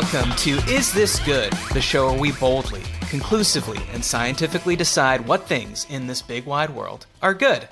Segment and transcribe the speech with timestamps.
[0.00, 1.52] welcome to Is This Good?
[1.72, 6.70] The show where we boldly, conclusively, and scientifically decide what things in this big wide
[6.70, 7.68] world are good.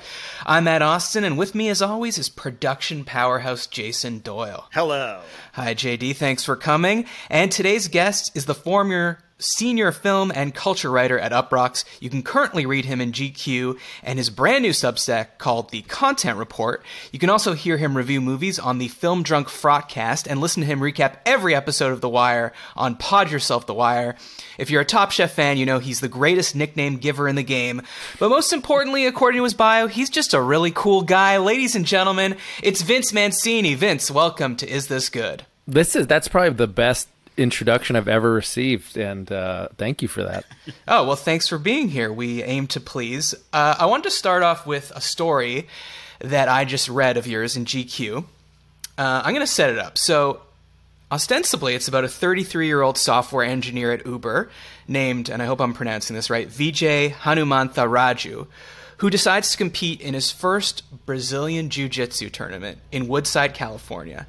[0.46, 4.68] I'm Matt Osten, and with me, as always, is production powerhouse Jason Doyle.
[4.72, 5.22] Hello.
[5.54, 6.14] Hi, JD.
[6.14, 7.07] Thanks for coming.
[7.29, 11.84] And today's guest is the former senior film and culture writer at Uproxx.
[12.00, 16.39] You can currently read him in GQ and his brand new Substack called The Content
[16.39, 16.84] Report.
[17.11, 20.67] You can also hear him review movies on the Film Drunk Frotcast and listen to
[20.67, 24.17] him recap every episode of The Wire on Pod Yourself The Wire.
[24.58, 27.43] If you're a Top Chef fan, you know he's the greatest nickname giver in the
[27.43, 27.82] game.
[28.18, 31.39] But most importantly, according to his bio, he's just a really cool guy.
[31.39, 33.75] Ladies and gentlemen, it's Vince Mancini.
[33.75, 35.45] Vince, welcome to Is This Good?
[35.67, 40.23] This is that's probably the best introduction I've ever received, and uh, thank you for
[40.23, 40.45] that.
[40.89, 42.12] Oh, well, thanks for being here.
[42.12, 43.34] We aim to please.
[43.53, 45.69] Uh, I wanted to start off with a story
[46.21, 48.25] that I just read of yours in GQ.
[48.98, 49.97] Uh, I'm going to set it up.
[49.97, 50.43] So,
[51.11, 54.51] ostensibly, it's about a 33 year old software engineer at Uber
[54.87, 58.47] named, and I hope I'm pronouncing this right, Vijay Hanumantha Raju,
[58.99, 64.27] who decides to compete in his first Brazilian Jiu Jitsu tournament in Woodside, California.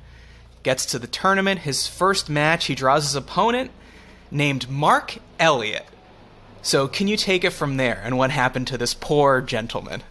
[0.63, 3.71] Gets to the tournament, his first match, he draws his opponent
[4.31, 5.85] named Mark Elliott.
[6.61, 10.03] So, can you take it from there and what happened to this poor gentleman?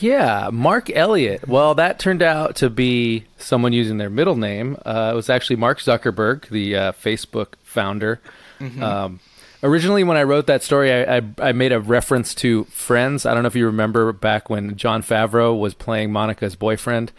[0.00, 1.46] Yeah, Mark Elliott.
[1.46, 4.76] Well, that turned out to be someone using their middle name.
[4.84, 8.20] Uh, it was actually Mark Zuckerberg, the uh, Facebook founder.
[8.80, 9.20] Um,
[9.62, 13.26] originally, when I wrote that story, I, I, I made a reference to Friends.
[13.26, 17.12] I don't know if you remember back when Jon Favreau was playing Monica's boyfriend.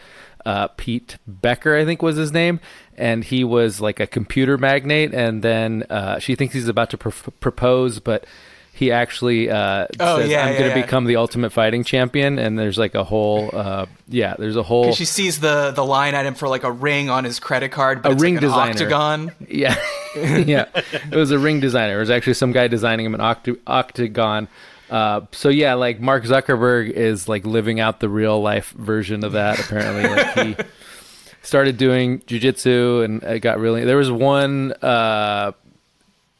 [0.46, 2.60] Uh, Pete Becker, I think was his name,
[2.96, 5.12] and he was like a computer magnate.
[5.12, 8.24] And then uh, she thinks he's about to pr- propose, but
[8.72, 10.84] he actually uh, Oh, says, yeah, "I'm yeah, going to yeah.
[10.84, 14.92] become the ultimate fighting champion." And there's like a whole, uh, yeah, there's a whole,
[14.92, 18.10] She sees the, the line item for like a ring on his credit card, but
[18.10, 18.70] A it's ring like an designer.
[18.70, 19.32] octagon.
[19.48, 19.76] yeah,
[20.16, 20.66] yeah.
[21.10, 21.96] It was a ring designer.
[21.96, 24.46] It was actually some guy designing him an octa- octagon.
[24.90, 29.32] Uh, so yeah, like Mark Zuckerberg is like living out the real life version of
[29.32, 29.58] that.
[29.58, 30.64] Apparently, like he
[31.42, 33.84] started doing jujitsu and it got really.
[33.84, 35.52] There was one uh,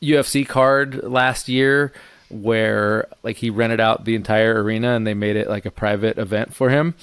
[0.03, 1.93] UFC card last year
[2.29, 6.19] where like he rented out the entire arena and they made it like a private
[6.19, 6.95] event for him.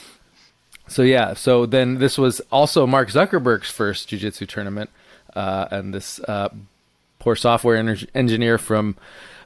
[0.88, 4.90] So yeah, so then this was also Mark Zuckerberg's first jiu-jitsu tournament,
[5.34, 6.50] uh, and this uh,
[7.20, 8.98] poor software ener- engineer from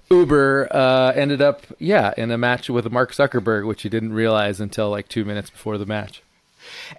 [0.10, 4.60] Uber uh, ended up yeah in a match with Mark Zuckerberg, which he didn't realize
[4.60, 6.22] until like two minutes before the match.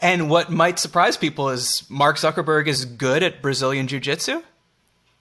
[0.00, 4.42] And what might surprise people is Mark Zuckerberg is good at Brazilian Jiu Jitsu.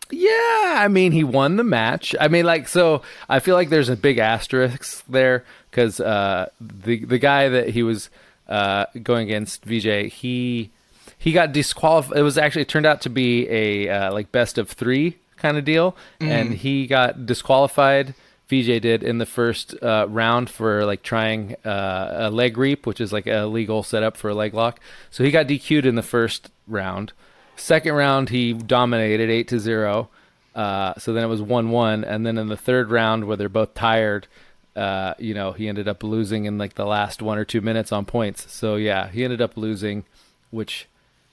[0.10, 2.16] Yeah, I mean he won the match.
[2.20, 7.04] I mean like so I feel like there's a big asterisk there cuz uh the
[7.04, 8.10] the guy that he was
[8.48, 10.72] uh going against VJ, he
[11.18, 12.18] he got disqualified.
[12.18, 15.58] It was actually it turned out to be a uh, like best of 3 kind
[15.58, 18.14] of deal and he got disqualified
[18.48, 23.02] VJ did in the first uh, round for like trying uh, a leg reap, which
[23.02, 24.80] is like a legal setup for a leg lock.
[25.12, 27.12] So he got DQ'd in the first round.
[27.58, 30.10] Second round, he dominated eight to zero.
[30.56, 33.50] Uh, so then it was one one, and then in the third round, where they're
[33.50, 34.28] both tired,
[34.76, 37.92] uh, you know, he ended up losing in like the last one or two minutes
[37.92, 38.52] on points.
[38.52, 40.06] So yeah, he ended up losing,
[40.52, 40.88] which,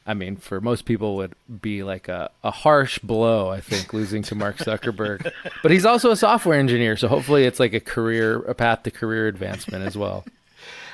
[0.06, 3.48] I mean, for most people would be like a, a harsh blow.
[3.48, 5.30] I think losing to Mark Zuckerberg,
[5.62, 8.90] but he's also a software engineer, so hopefully it's like a career, a path to
[8.90, 10.24] career advancement as well.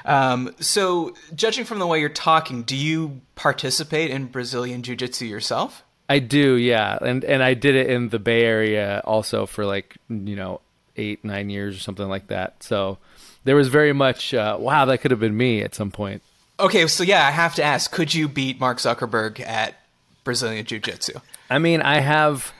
[0.04, 5.26] Um, so, judging from the way you're talking, do you participate in Brazilian Jiu Jitsu
[5.26, 5.84] yourself?
[6.08, 9.96] I do, yeah, and and I did it in the Bay Area also for like
[10.08, 10.60] you know
[10.96, 12.62] eight nine years or something like that.
[12.62, 12.98] So
[13.44, 16.22] there was very much uh, wow that could have been me at some point.
[16.60, 19.74] Okay, so yeah, I have to ask could you beat Mark Zuckerberg at
[20.24, 21.14] Brazilian Jiu Jitsu?
[21.48, 22.52] I mean, I have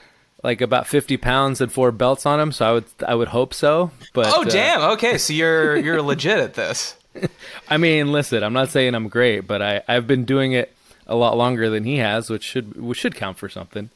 [0.43, 3.53] like about fifty pounds and four belts on him, so I would I would hope
[3.53, 3.91] so.
[4.13, 4.81] But Oh, uh, damn.
[4.93, 6.95] Okay, so you're you're legit at this.
[7.69, 10.73] I mean, listen, I'm not saying I'm great, but I I've been doing it
[11.07, 13.89] a lot longer than he has, which should which should count for something.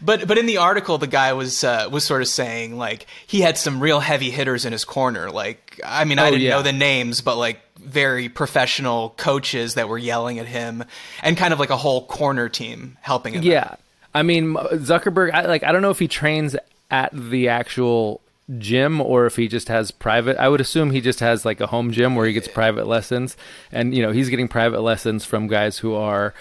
[0.00, 3.40] But but in the article, the guy was uh, was sort of saying like he
[3.40, 5.30] had some real heavy hitters in his corner.
[5.30, 6.50] Like I mean, I Oh, didn't yeah.
[6.50, 10.84] know the names, but like very professional coaches that were yelling at him,
[11.22, 13.42] and kind of like a whole corner team helping him.
[13.42, 13.76] Yeah,
[14.14, 15.32] I mean Zuckerberg.
[15.32, 16.56] I, like I don't know if he trains
[16.90, 18.20] at the actual
[18.58, 20.36] gym or if he just has private.
[20.36, 23.36] I would assume he just has like a home gym where he gets private lessons,
[23.70, 26.34] and you know he's getting private lessons from guys who are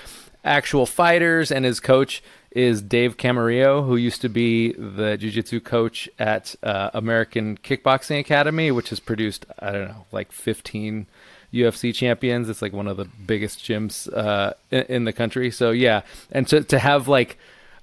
[0.43, 6.09] actual fighters, and his coach is Dave Camarillo, who used to be the jiu-jitsu coach
[6.19, 11.07] at uh, American Kickboxing Academy, which has produced I don't know like 15
[11.53, 12.49] UFC champions.
[12.49, 15.51] It's like one of the biggest gyms uh, in, in the country.
[15.51, 16.01] So yeah,
[16.31, 17.37] and to to have like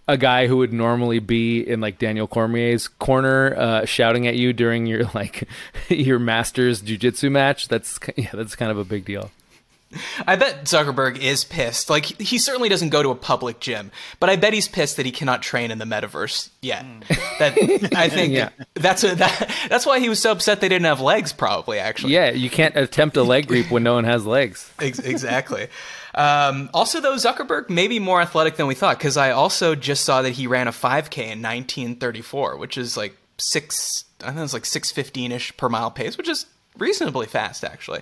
[0.07, 4.53] a guy who would normally be in like Daniel Cormier's corner, uh, shouting at you
[4.53, 5.49] during your like
[5.89, 7.69] your master's jujitsu match.
[7.69, 9.31] That's yeah, that's kind of a big deal.
[10.27, 11.89] I bet Zuckerberg is pissed.
[11.89, 13.91] Like he certainly doesn't go to a public gym,
[14.21, 16.85] but I bet he's pissed that he cannot train in the metaverse yet.
[17.39, 17.55] That
[17.97, 18.51] I think Yeah.
[18.75, 21.33] that's a, that, that's why he was so upset they didn't have legs.
[21.33, 22.13] Probably actually.
[22.13, 24.71] Yeah, you can't attempt a leg creep when no one has legs.
[24.81, 25.69] Exactly.
[26.15, 30.05] Um, also, though, Zuckerberg may be more athletic than we thought because I also just
[30.05, 34.05] saw that he ran a 5K in 1934, which is like six.
[34.23, 36.47] I think it's like 615 ish per mile pace, which is
[36.77, 38.01] reasonably fast actually.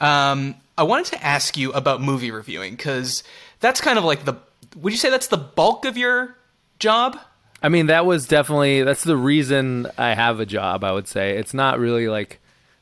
[0.00, 3.24] Um, I wanted to ask you about movie reviewing because
[3.60, 4.34] that's kind of like the.
[4.76, 6.36] Would you say that's the bulk of your
[6.78, 7.18] job?
[7.60, 10.84] I mean, that was definitely that's the reason I have a job.
[10.84, 12.38] I would say it's not really like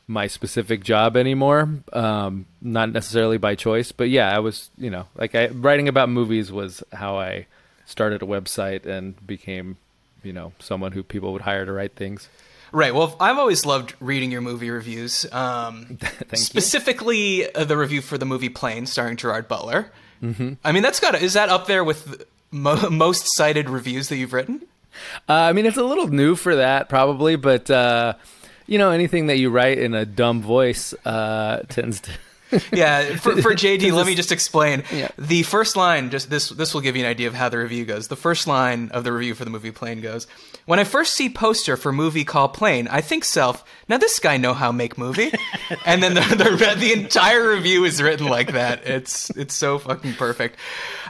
[0.06, 1.70] my specific job anymore.
[1.93, 6.10] Um, not necessarily by choice, but yeah, I was you know like I writing about
[6.10, 7.46] movies was how I
[7.87, 9.78] started a website and became
[10.22, 12.28] you know someone who people would hire to write things.
[12.72, 12.94] Right.
[12.94, 15.30] Well, I've always loved reading your movie reviews.
[15.32, 15.98] Um,
[16.30, 16.36] you.
[16.36, 19.90] specifically, uh, the review for the movie Plane, starring Gerard Butler.
[20.22, 20.54] Mm-hmm.
[20.64, 24.16] I mean, that's got to, is that up there with mo- most cited reviews that
[24.16, 24.62] you've written?
[25.28, 28.14] Uh, I mean, it's a little new for that probably, but uh,
[28.66, 32.10] you know anything that you write in a dumb voice uh, tends to.
[32.72, 33.16] Yeah.
[33.16, 34.82] For, for JD, let me just explain.
[34.93, 35.08] Yeah.
[35.19, 37.84] The first line, just this, this will give you an idea of how the review
[37.84, 38.08] goes.
[38.08, 40.26] The first line of the review for the movie Plane goes,
[40.66, 44.37] "When I first see poster for movie called Plane, I think self, now this guy
[44.37, 45.32] know how make movie."
[45.87, 48.87] and then the, the the entire review is written like that.
[48.87, 50.56] It's it's so fucking perfect.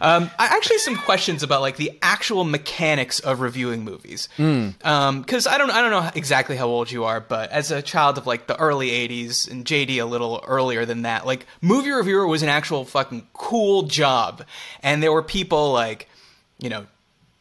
[0.00, 4.28] Um, I actually have some questions about like the actual mechanics of reviewing movies.
[4.36, 8.18] Because I don't I don't know exactly how old you are, but as a child
[8.18, 12.26] of like the early '80s and JD a little earlier than that, like movie reviewer
[12.26, 14.44] was an actual fucking cool job,
[14.82, 16.08] and there were people like,
[16.58, 16.86] you know.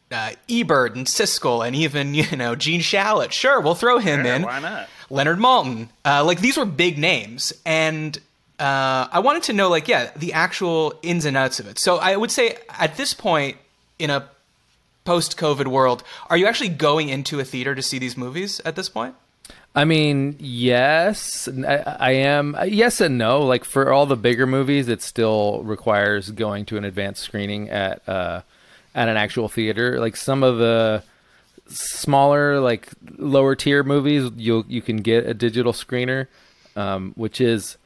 [0.08, 3.32] Uh, Ebert and Siskel and even you know Gene Shalit.
[3.32, 4.42] Sure, we'll throw him Sure, in.
[4.42, 4.88] why not?
[5.10, 5.88] Leonard Maltin.
[6.04, 8.16] Uh, like these were big names, and
[8.60, 11.80] uh, I wanted to know, like, yeah, the actual ins and outs of it.
[11.80, 13.56] So I would say at this point
[13.98, 14.28] in a
[15.04, 18.88] post-COVID world, are you actually going into a theater to see these movies at this
[18.88, 19.16] point?
[19.76, 22.56] I mean, yes, I, I am.
[22.66, 23.42] Yes and no.
[23.42, 28.08] Like for all the bigger movies, it still requires going to an advanced screening at
[28.08, 28.40] uh,
[28.94, 30.00] at an actual theater.
[30.00, 31.02] Like some of the
[31.68, 32.88] smaller, like
[33.18, 36.28] lower tier movies, you you can get a digital screener,
[36.74, 37.76] um, which is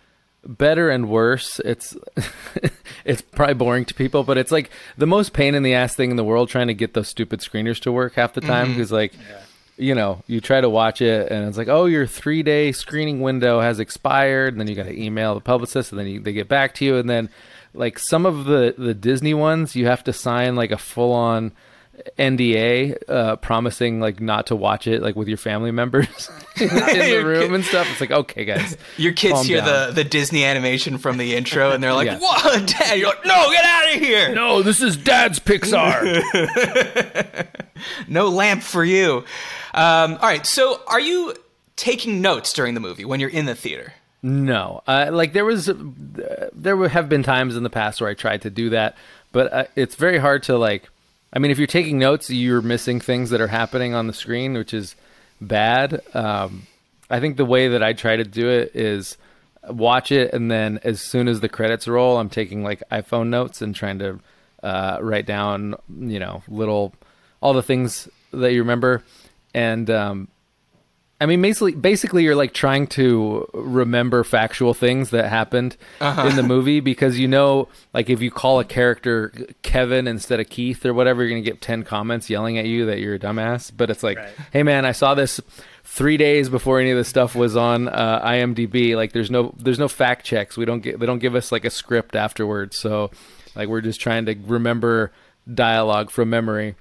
[0.47, 1.59] better and worse.
[1.65, 1.97] It's
[3.05, 6.11] it's probably boring to people, but it's like the most pain in the ass thing
[6.13, 8.93] in the world trying to get those stupid screeners to work half the time because
[8.93, 9.13] like
[9.81, 13.21] you know, you try to watch it and it's like, oh, your three day screening
[13.21, 14.53] window has expired.
[14.55, 16.85] And then you got to email the publicist and then you, they get back to
[16.85, 16.97] you.
[16.97, 17.31] And then,
[17.73, 21.53] like, some of the, the Disney ones, you have to sign like a full on
[22.19, 26.31] NDA uh, promising like not to watch it like with your family members
[26.61, 27.89] in the room kid- and stuff.
[27.91, 28.77] It's like, okay, guys.
[28.97, 29.89] Your kids hear down.
[29.89, 32.19] the, the Disney animation from the intro, and they're like, Yeah.
[32.19, 34.35] "What, Dad?" You're like, "No, get out of here!
[34.35, 36.23] No, this is dad's Pixar.
[38.09, 39.25] No lamp for you."
[39.75, 41.35] Um, all right, so are you
[41.77, 43.95] taking notes during the movie when you're in the theater?
[44.23, 48.15] No, uh, like there was, uh, there have been times in the past where I
[48.15, 48.97] tried to do that,
[49.33, 50.89] but uh, it's very hard to like.
[51.33, 54.55] I mean, if you're taking notes, you're missing things that are happening on the screen,
[54.55, 54.97] which is
[55.41, 56.01] bad.
[56.15, 56.67] Um,
[57.09, 59.17] I think the way that I try to do it is
[59.69, 63.63] watch it, and then as soon as the credits roll, I'm taking like iPhone notes
[63.63, 64.21] and trying to
[64.63, 66.95] uh, write down, you know, little
[67.41, 69.03] all the things that you remember,
[69.55, 70.29] and um,
[71.21, 76.43] I mean, basically, basically, you're like trying to remember factual things that happened in the
[76.43, 79.31] movie because you know, like, if you call a character
[79.63, 83.01] Kevin instead of Keith or whatever, you're gonna get ten comments yelling at you that
[83.01, 83.71] you're a dumbass.
[83.77, 84.31] But it's like, Right.
[84.53, 85.41] hey, man, I saw this
[85.85, 88.97] three days before any of this stuff was on uh, IMDb.
[88.97, 90.57] Like, there's no, there's no fact checks.
[90.57, 92.79] We don't get, they don't give us like a script afterwards.
[92.79, 93.11] So,
[93.55, 95.13] like, we're just trying to remember
[95.53, 96.77] dialogue from memory.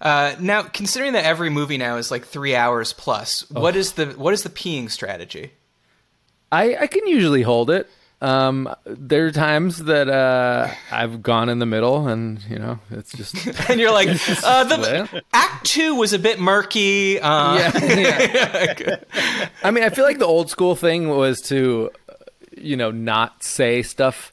[0.00, 4.06] Uh, now, considering that every movie now is like three hours plus, what is the
[4.06, 5.52] what is the peeing strategy?
[6.52, 7.88] I, I can usually hold it.
[8.22, 13.12] Um, there are times that uh, I've gone in the middle, and you know, it's
[13.12, 13.34] just
[13.70, 14.08] And you're like,
[14.42, 17.20] uh, the Act Two was a bit murky.
[17.20, 18.96] Uh, yeah.
[19.62, 21.90] I mean, I feel like the old school thing was to,
[22.56, 24.32] you know, not say stuff,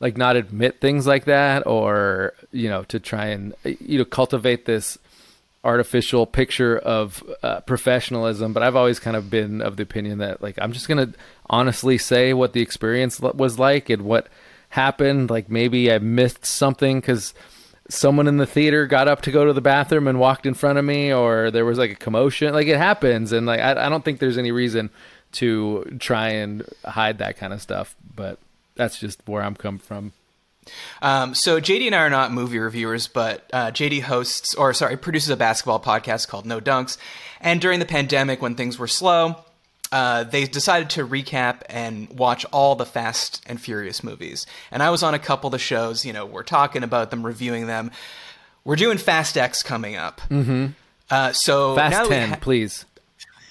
[0.00, 4.64] like not admit things like that, or you know, to try and you know cultivate
[4.64, 4.98] this
[5.62, 8.52] artificial picture of uh, professionalism.
[8.52, 11.12] But I've always kind of been of the opinion that like I'm just gonna
[11.48, 14.28] honestly say what the experience was like and what
[14.70, 15.30] happened.
[15.30, 17.34] Like maybe I missed something because
[17.90, 20.78] someone in the theater got up to go to the bathroom and walked in front
[20.78, 22.54] of me, or there was like a commotion.
[22.54, 24.88] Like it happens, and like I, I don't think there's any reason
[25.32, 27.94] to try and hide that kind of stuff.
[28.16, 28.38] But
[28.80, 30.12] that's just where I'm come from.
[31.02, 34.96] Um, so JD and I are not movie reviewers, but uh, JD hosts, or sorry,
[34.96, 36.96] produces a basketball podcast called No Dunks.
[37.42, 39.36] And during the pandemic, when things were slow,
[39.92, 44.46] uh, they decided to recap and watch all the Fast and Furious movies.
[44.70, 46.06] And I was on a couple of the shows.
[46.06, 47.90] You know, we're talking about them, reviewing them.
[48.64, 50.22] We're doing Fast X coming up.
[50.30, 50.68] Mm-hmm.
[51.10, 52.86] Uh, so Fast ten, ha- please.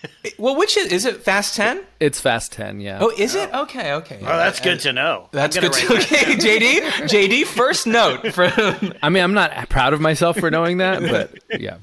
[0.37, 1.23] well, which is is it?
[1.23, 1.83] Fast Ten?
[1.99, 2.99] It's Fast Ten, yeah.
[3.01, 3.53] Oh, is it?
[3.53, 4.19] Okay, okay.
[4.21, 5.27] Oh, that's good to know.
[5.31, 5.71] That's good.
[5.71, 6.35] gonna To, that okay.
[6.35, 6.81] JD.
[7.09, 7.45] JD.
[7.45, 8.45] First note for.
[9.03, 11.01] I mean, I'm not proud of myself for knowing that,
[11.49, 11.77] but yeah.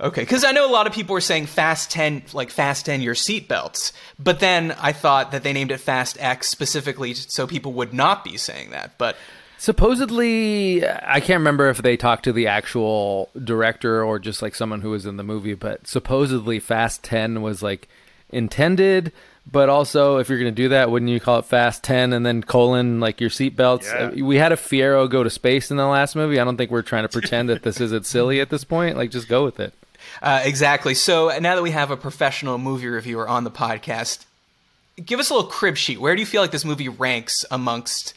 [0.00, 3.00] Okay, because I know a lot of people were saying Fast 10, like Fast 10
[3.00, 7.72] your seatbelts, but then I thought that they named it Fast X specifically so people
[7.74, 8.98] would not be saying that.
[8.98, 9.16] But
[9.64, 14.80] Supposedly, I can't remember if they talked to the actual director or just like someone
[14.82, 17.88] who was in the movie, but supposedly Fast 10 was like
[18.30, 19.12] intended,
[19.50, 22.26] but also if you're going to do that, wouldn't you call it Fast 10 and
[22.26, 23.84] then colon like your seatbelts?
[23.84, 24.22] Yeah.
[24.22, 26.40] Uh, We had a Fiero go to space in the last movie.
[26.40, 28.96] I don't think we're trying to pretend that this isn't silly at this point.
[28.96, 29.72] Like, just go with it.
[30.20, 30.94] uh, exactly.
[30.94, 34.24] So now that we have a professional movie reviewer on the podcast,
[35.04, 36.00] give us a little crib sheet.
[36.00, 38.12] Where do you feel like this movie ranks amongst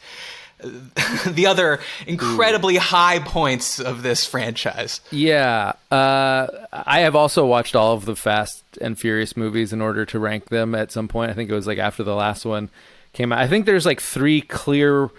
[1.26, 5.00] the other incredibly high points of this franchise?
[5.10, 10.04] Yeah, uh, I have also watched all of the Fast and Furious movies in order
[10.06, 11.30] to rank them at some point.
[11.30, 12.70] I think it was like after the last one
[13.12, 13.38] came out.
[13.38, 15.10] I think there's like three clear,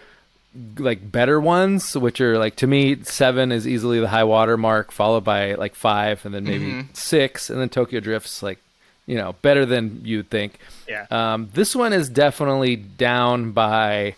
[0.78, 4.92] like better ones, which are like to me seven is easily the high water mark,
[4.92, 8.60] followed by like five, and then maybe six, and then Tokyo Drift's like
[9.06, 10.60] you know better than you'd think.
[10.88, 11.06] Yeah.
[11.10, 14.16] Um, this one is definitely down by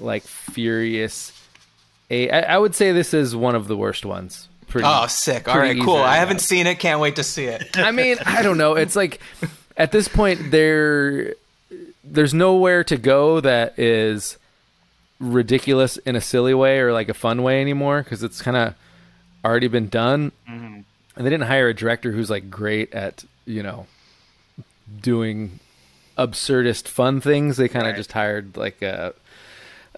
[0.00, 1.32] like Furious.
[2.10, 2.30] Eight.
[2.32, 4.48] I, I would say this is one of the worst ones.
[4.66, 5.48] Pretty, Oh, sick.
[5.48, 5.96] All right, cool.
[5.96, 6.76] I haven't seen it.
[6.80, 7.68] Can't wait to see it.
[7.78, 8.74] I mean, I don't know.
[8.74, 9.20] It's like
[9.76, 11.34] at this point there
[12.04, 14.36] there's nowhere to go that is
[15.20, 18.74] ridiculous in a silly way or like a fun way anymore because it's kind of
[19.44, 20.32] already been done.
[20.48, 20.80] Mm-hmm.
[21.16, 23.86] And they didn't hire a director who's like great at, you know,
[25.00, 25.60] doing
[26.16, 27.56] absurdist fun things.
[27.56, 27.96] They kind of Right.
[27.96, 29.14] just hired like a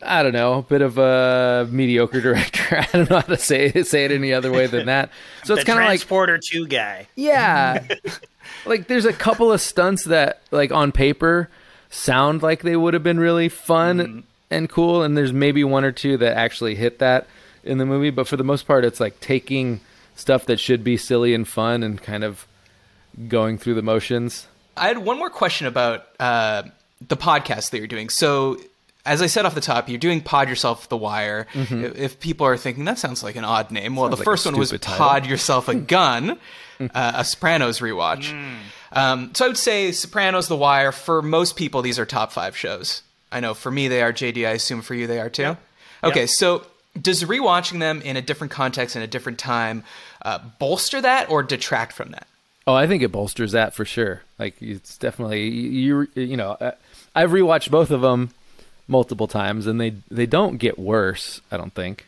[0.04, 2.76] I don't know, a bit of a mediocre director.
[2.80, 5.10] I don't know how to say it, say it any other way than that.
[5.44, 7.08] So it's kind of like Transporter 2 guy.
[7.14, 7.86] yeah.
[8.66, 11.48] like there's a couple of stunts that like on paper
[11.90, 15.92] sound like they would have been really fun and cool and there's maybe one or
[15.92, 17.26] two that actually hit that
[17.64, 19.80] in the movie, but for the most part it's like taking
[20.14, 22.46] stuff that should be silly and fun and kind of
[23.28, 24.46] going through the motions.
[24.76, 26.62] I had one more question about uh,
[27.06, 28.08] the podcast that you're doing.
[28.08, 28.58] So,
[29.04, 31.46] as I said off the top, you're doing Pod Yourself the Wire.
[31.54, 34.20] If, if people are thinking that sounds like an odd name, well, the Mm-hmm.
[34.20, 34.94] like first one was title.
[34.96, 36.38] Pod Yourself a Gun,
[36.80, 38.32] uh, a Sopranos rewatch.
[38.92, 40.92] Um, so I would say Sopranos, The Wire.
[40.92, 43.02] For most people, these are top five shows.
[43.30, 44.12] I know for me they are.
[44.12, 45.56] JD, I assume for you they are too.
[46.04, 46.66] Okay, so
[47.00, 49.82] does rewatching them in a different context in a different time
[50.22, 52.26] uh, bolster that or detract from that?
[52.66, 54.20] Oh, I think it bolsters that for sure.
[54.38, 56.72] Like it's definitely you you know, uh,
[57.14, 58.30] I've rewatched both of them
[58.92, 62.06] multiple times and they they don't get worse, I don't think.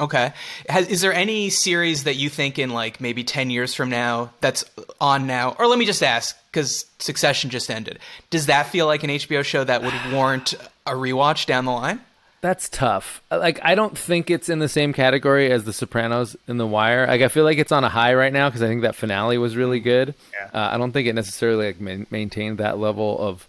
[0.00, 0.32] Okay.
[0.68, 4.30] Has, is there any series that you think in like maybe 10 years from now
[4.40, 4.64] that's
[4.98, 5.54] on now?
[5.58, 7.98] Or let me just ask, because Succession just ended.
[8.30, 10.54] Does that feel like an HBO show that would warrant
[10.86, 12.00] a rewatch down the line?
[12.40, 13.20] That's tough.
[13.30, 17.06] Like I don't think it's in the same category as The Sopranos and The Wire.
[17.06, 19.36] Like I feel like it's on a high right now because I think that finale
[19.36, 20.14] was really good.
[20.32, 20.48] Yeah.
[20.54, 23.46] Uh, I don't think it necessarily like ma- maintained that level of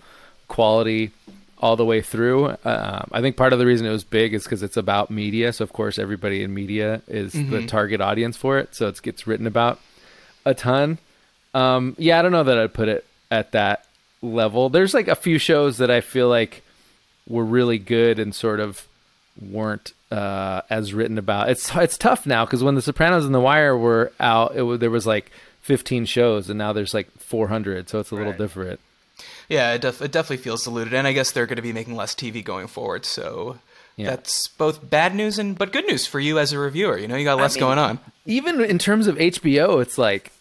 [0.50, 1.12] quality
[1.62, 2.46] all the way through.
[2.48, 5.54] Uh, I think part of the reason it was big is because it's about media.
[5.54, 8.74] So of course everybody in media is the target audience for it.
[8.76, 9.80] So it gets written about
[10.46, 10.98] a ton.
[11.54, 13.86] Um, yeah, I don't know that I'd put it at that
[14.22, 14.70] level.
[14.70, 16.64] There's like a few shows that I feel like
[17.28, 18.88] were really good and sort of
[19.40, 21.50] weren't uh, as written about.
[21.50, 24.80] It's it's tough now because when The Sopranos and The Wire were out, it was,
[24.80, 28.38] there was like 15 shows, and now there's like 400, so it's a little Right.
[28.40, 28.80] different.
[29.52, 30.94] Yeah, it, def- it definitely feels diluted.
[30.94, 33.06] And I guess they're going to be making less TV going forward.
[33.06, 33.60] So
[33.98, 34.12] Yeah.
[34.12, 36.98] that's both bad news and but good news for you as a reviewer.
[36.98, 38.00] You know, you got less mean- going on.
[38.26, 40.32] Even in terms of HBO, it's like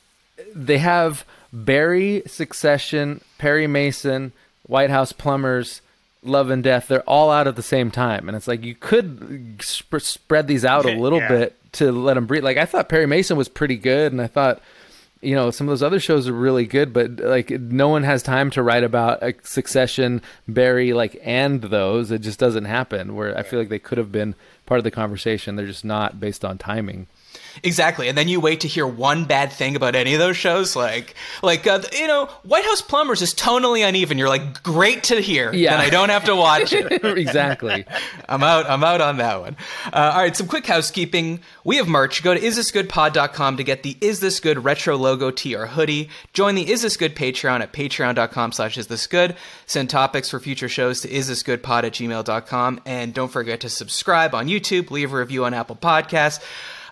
[0.55, 4.33] they have Barry, Succession, Perry Mason,
[4.67, 5.83] White House Plumbers.
[6.23, 8.29] Love and Death, they're all out at the same time.
[8.29, 11.29] And it's like you could sp- spread these out a little Yeah.
[11.29, 12.45] bit to let them breathe.
[12.45, 14.61] Like I thought Perry Mason was pretty good, and I thought
[15.21, 18.23] you know some of those other shows are really good but like no one has
[18.23, 22.11] time to write about a succession barry like and those.
[22.11, 24.35] It just doesn't happen where i feel like they could have been
[24.67, 25.57] part of the conversation.
[25.57, 27.07] They're just not based on timing
[27.63, 30.77] Exactly, and then you wait to hear one bad thing about any of those shows,
[30.77, 34.19] like like uh, you know, White House Plumbers is tonally uneven.
[34.19, 35.53] You're like, great to hear.
[35.53, 35.75] Yeah.
[35.75, 37.05] And I don't have to watch it.
[37.05, 37.85] exactly
[38.29, 38.69] I'm out.
[38.69, 39.57] I'm out on that one.
[39.87, 41.41] Uh, all right, some quick housekeeping.
[41.65, 42.23] We have merch.
[42.23, 46.11] Go to isthisgoodpod.com to get the Is This Good retro logo tee or hoodie.
[46.33, 49.37] Join the Is This Good Patreon at patreon.com slash is this good.
[49.67, 52.81] Send topics for future shows to isthisgoodpod at gmail.com.
[52.87, 56.43] And don't forget to subscribe on YouTube, leave a review on Apple Podcasts.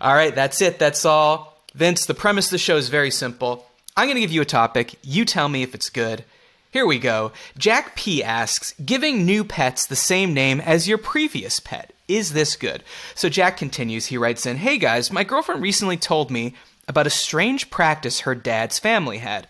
[0.00, 0.78] All right, that's it.
[0.78, 1.56] That's all.
[1.74, 3.66] Vince, the premise of the show is very simple.
[3.96, 4.94] I'm going to give you a topic.
[5.02, 6.24] You tell me if it's good.
[6.70, 7.32] Here we go.
[7.56, 11.92] Jack P asks, giving new pets the same name as your previous pet.
[12.06, 12.84] Is this good?
[13.14, 14.06] So Jack continues.
[14.06, 16.54] He writes in, Hey guys, my girlfriend recently told me
[16.86, 19.46] about a strange practice her dad's family had.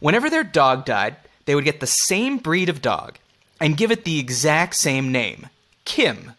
[0.00, 3.18] Whenever their dog died, they would get the same breed of dog
[3.60, 5.48] and give it the exact same name
[5.84, 6.34] Kim.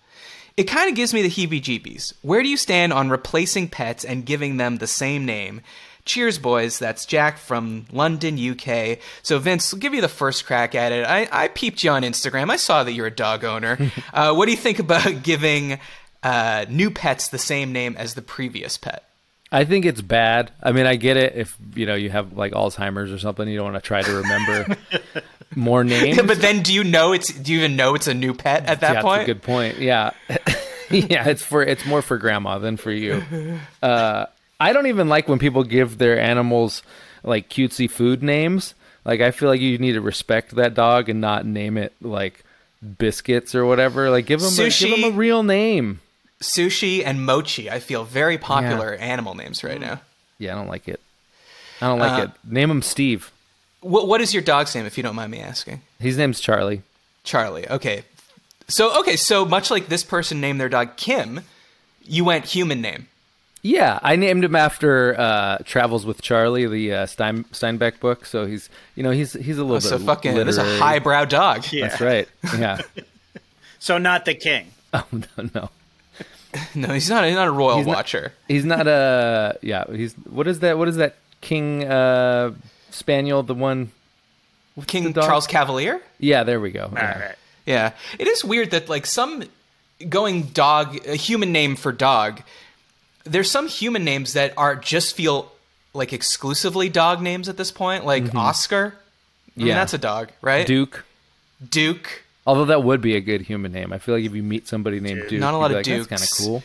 [0.59, 2.11] It kind of gives me the heebie jeebies.
[2.21, 5.61] Where do you stand on replacing pets and giving them the same name?
[6.03, 6.79] Cheers, boys.
[6.79, 8.99] That's Jack from London, UK.
[9.23, 11.05] So, Vince, I'll give you the first crack at it.
[11.05, 12.49] I, I peeped you on Instagram.
[12.49, 13.77] I saw that you're a dog owner.
[14.13, 15.79] uh, what do you think about giving
[16.23, 19.05] uh, new pets the same name as the previous pet?
[19.53, 20.51] I think it's bad.
[20.61, 23.47] I mean, I get it if you know you have like Alzheimer's or something.
[23.47, 24.77] You don't want to try to remember
[25.59, 26.21] more names.
[26.21, 27.31] but then, do you know it's?
[27.31, 29.19] Do you even know it's a new pet at that yeah, point?
[29.19, 29.77] That's a good point.
[29.79, 30.11] Yeah,
[30.89, 31.27] yeah.
[31.27, 33.23] It's for it's more for grandma than for you.
[33.83, 34.25] Uh,
[34.59, 36.83] I don't even like when people give their animals
[37.23, 38.73] like cutesy food names.
[39.05, 42.43] Like I feel like you need to respect that dog and not name it like
[42.97, 44.09] biscuits or whatever.
[44.09, 46.01] Like give them a, give them a real name.
[46.41, 50.01] Sushi and Mochi, I feel very popular animal names right now.
[50.37, 50.99] Yeah, I don't like it.
[51.81, 52.31] I don't like Uh, it.
[52.51, 53.31] Name him Steve.
[53.81, 55.81] What, what is your dog's name, if you don't mind me asking?
[55.99, 56.81] His name's Charlie.
[57.23, 57.67] Charlie.
[57.69, 58.03] Okay.
[58.67, 61.41] So okay, so much like this person named their dog Kim,
[62.05, 63.07] you went human name.
[63.61, 68.25] Yeah, I named him after uh, Travels with Charlie, the uh, Stein, Steinbeck book.
[68.25, 71.25] So he's, you know, he's he's a little So bit fucking this is a highbrow
[71.25, 71.65] dog.
[71.71, 71.87] Yeah.
[71.87, 72.27] That's right.
[72.57, 72.81] Yeah.
[73.81, 74.67] So not the king.
[74.93, 75.69] oh no, no,
[76.75, 77.23] No, he's not.
[77.23, 78.33] He's not a royal He's not- watcher.
[78.47, 79.57] he's not a.
[79.61, 80.13] Yeah, he's.
[80.29, 80.77] What is that?
[80.77, 82.51] What is that King uh,
[82.91, 83.43] Spaniel?
[83.43, 83.91] The one.
[84.87, 85.21] King the?
[85.21, 86.01] Charles Cavalier.
[86.19, 86.83] Yeah, there we go.
[86.85, 87.19] All Yeah.
[87.19, 87.35] right.
[87.65, 89.43] Yeah, it is weird that like some
[90.07, 92.41] going dog a human name for dog.
[93.25, 95.51] There's some human names that are just feel
[95.93, 98.95] like exclusively dog names at this point, like Oscar.
[98.95, 99.75] I mean, Yeah.
[99.75, 100.65] that's a dog, right?
[100.65, 101.03] Duke.
[101.69, 102.23] Duke.
[102.47, 103.91] Although that would be a good human name.
[103.91, 106.07] I feel like if you meet somebody named Duke, Not a lot of like, That's
[106.07, 106.63] kind of cool.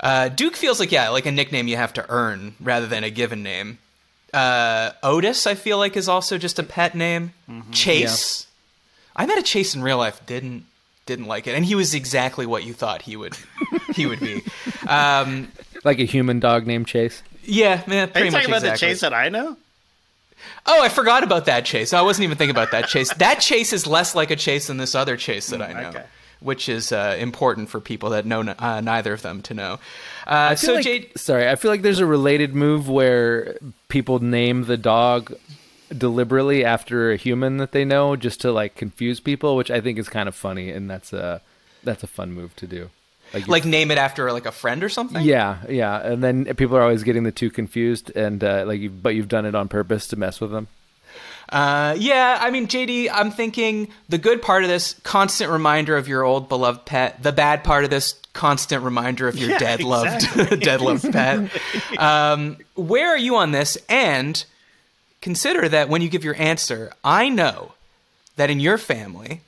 [0.00, 3.10] Uh, Duke feels like yeah, like a nickname you have to earn rather than a
[3.10, 3.78] given name.
[4.34, 7.32] Uh, Otis, I feel like, is also just a pet name.
[7.72, 8.46] Chase,
[9.16, 10.20] I met a Chase in real life.
[10.26, 10.66] Didn't
[11.06, 13.36] didn't like it, and he was exactly what you thought he would
[13.94, 14.42] he would be.
[14.88, 15.50] Um,
[15.82, 17.22] Like a human dog named Chase.
[17.44, 18.88] yeah, man, Are pretty you much talking about exactly.
[18.88, 19.56] the chase that I know?
[20.66, 21.92] Oh, I forgot about that Chase.
[21.94, 23.12] I wasn't even thinking about that Chase.
[23.14, 25.88] That Chase is less like a Chase than this other Chase that I know.
[25.88, 26.04] okay.
[26.40, 29.78] Which is uh, important for people that know uh, neither of them to know.
[30.26, 33.56] Uh, so, like- Jade, sorry, I feel like there's a related move where
[33.88, 35.34] people name the dog
[35.96, 39.98] deliberately after a human that they know just to like confuse people, which I think
[39.98, 41.40] is kind of funny, and that's a
[41.82, 42.90] that's a fun move to do.
[43.32, 45.22] Like, like name it after like a friend or something.
[45.22, 48.90] yeah, yeah, and then people are always getting the two confused, and uh, like, you,
[48.90, 50.68] but you've done it on purpose to mess with them.
[51.48, 56.08] Uh, yeah, I mean, JD, I'm thinking the good part of this constant reminder of
[56.08, 57.22] your old beloved pet.
[57.22, 60.56] The bad part of this constant reminder of your Yeah, dead loved, exactly.
[60.60, 61.50] dead loved pet.
[61.98, 63.78] Um, where are you on this?
[63.88, 64.44] And
[65.20, 67.72] consider that when you give your answer, I know
[68.36, 69.40] that in your family,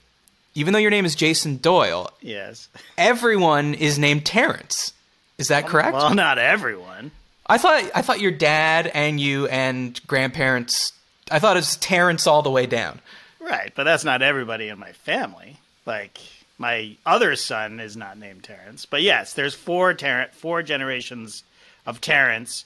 [0.54, 2.68] even though your name is Jason Doyle, Yes.
[2.96, 4.92] everyone is named Terrence.
[5.38, 5.94] Is that correct?
[5.94, 7.10] Well, not everyone.
[7.46, 10.92] I thought I thought your dad and you and grandparents.
[11.30, 13.00] I thought it was Terrence all the way down.
[13.40, 15.58] Right, but that's not everybody in my family.
[15.84, 16.18] Like
[16.58, 21.44] my other son is not named Terrence, but yes, there's four Terrence, four generations
[21.84, 22.64] of Terrence,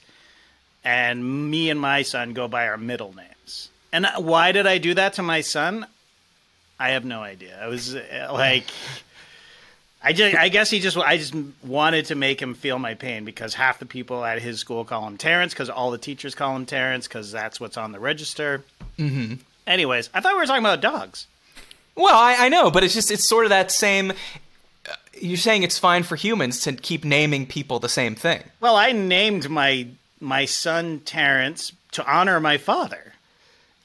[0.83, 3.69] and me and my son go by our middle names.
[3.93, 5.85] And why did I do that to my son?
[6.79, 7.59] I have no idea.
[7.61, 8.65] I was uh, like,
[10.03, 13.23] I just, I guess he just, I just wanted to make him feel my pain
[13.23, 16.55] because half the people at his school call him Terrence because all the teachers call
[16.55, 18.63] him Terrence because that's what's on the register.
[18.97, 19.35] Mm-hmm.
[19.67, 21.27] Anyways, I thought we were talking about dogs.
[21.95, 24.11] Well, I, I know, but it's just it's sort of that same.
[24.89, 28.41] uh, You're saying it's fine for humans to keep naming people the same thing.
[28.59, 29.87] Well, I named my
[30.19, 33.13] my son Terrence to honor my father.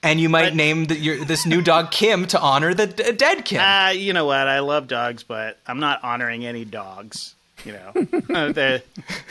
[0.06, 3.12] And you might But- name the, your, this new dog Kim to honor the d-
[3.12, 3.60] dead Kim.
[3.60, 4.46] Uh, you know what?
[4.46, 7.34] I love dogs, but I'm not honoring any dogs.
[7.64, 7.92] You know,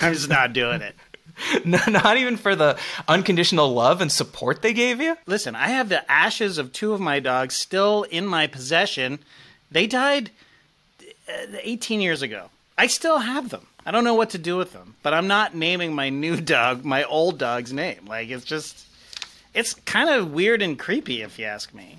[0.01, 0.95] I'm just not doing it.
[1.65, 2.77] No, Not even for the
[3.09, 5.17] unconditional love and support they gave you.
[5.25, 9.19] Listen, I have the ashes of two of my dogs still in my possession.
[9.69, 10.31] They died
[11.27, 12.49] uh, 18 years ago.
[12.77, 13.67] I still have them.
[13.85, 16.85] I don't know what to do with them, but I'm not naming my new dog
[16.85, 18.05] my old dog's name.
[18.07, 18.85] Like it's just,
[19.55, 21.97] it's kind of weird and creepy if you ask me.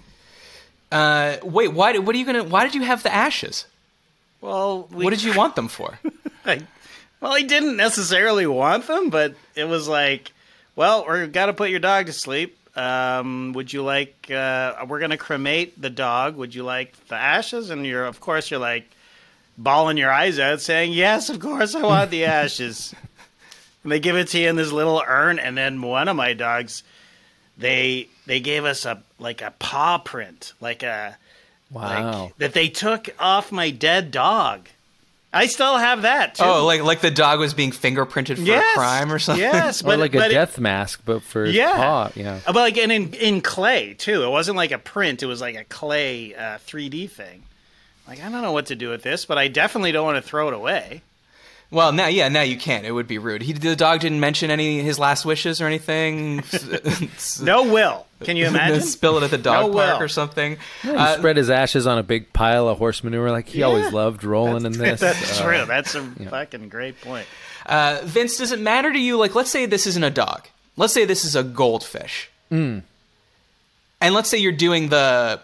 [0.92, 1.98] Uh, wait, why?
[1.98, 2.44] What are you gonna?
[2.44, 3.66] Why did you have the ashes?
[4.40, 5.98] Well, we, What did you want them for?
[6.44, 6.60] I,
[7.20, 10.30] well, he didn't necessarily want them, but it was like,
[10.76, 12.56] well, we're got to put your dog to sleep.
[12.76, 14.30] Um, would you like?
[14.30, 16.36] Uh, we're gonna cremate the dog.
[16.36, 17.70] Would you like the ashes?
[17.70, 18.88] And you're, of course, you're like
[19.58, 22.94] bawling your eyes out, saying, "Yes, of course, I want the ashes."
[23.82, 26.32] and they give it to you in this little urn, and then one of my
[26.34, 26.82] dogs,
[27.58, 31.16] they they gave us a like a paw print, like a
[31.70, 32.22] Wow.
[32.26, 34.68] like, that they took off my dead dog.
[35.32, 36.44] I still have that too.
[36.44, 39.42] Oh, like like the dog was being fingerprinted for yes, a crime or something.
[39.42, 41.74] Yes, or but like a but it- death mask, but for his Yeah.
[41.76, 42.10] paw.
[42.14, 42.40] Yeah.
[42.46, 44.22] Uh, But like and in in clay too.
[44.22, 45.22] It wasn't like a print.
[45.22, 47.42] It was like a clay uh, 3D thing.
[48.06, 50.26] Like I don't know what to do with this, but I definitely don't want to
[50.28, 51.02] throw it away.
[51.70, 52.86] Well, now, yeah, now you can't.
[52.86, 53.42] It would be rude.
[53.42, 56.44] He, the dog didn't mention any his last wishes or anything.
[57.42, 58.06] No will.
[58.22, 58.80] Can you imagine?
[58.82, 60.04] Spill it at the dog No park will.
[60.04, 60.56] or something.
[60.82, 63.92] He Uh, spread his ashes on a big pile of horse manure, like he always
[63.92, 65.00] loved rolling in this.
[65.00, 65.64] That's Uh, true.
[65.66, 67.26] That's a fucking great point.
[67.66, 69.16] Uh, Vince, does it matter to you?
[69.18, 70.46] Like, let's say this isn't a dog.
[70.76, 72.30] Let's say this is a goldfish.
[72.48, 72.78] Hmm.
[74.00, 75.40] And let's say you're doing the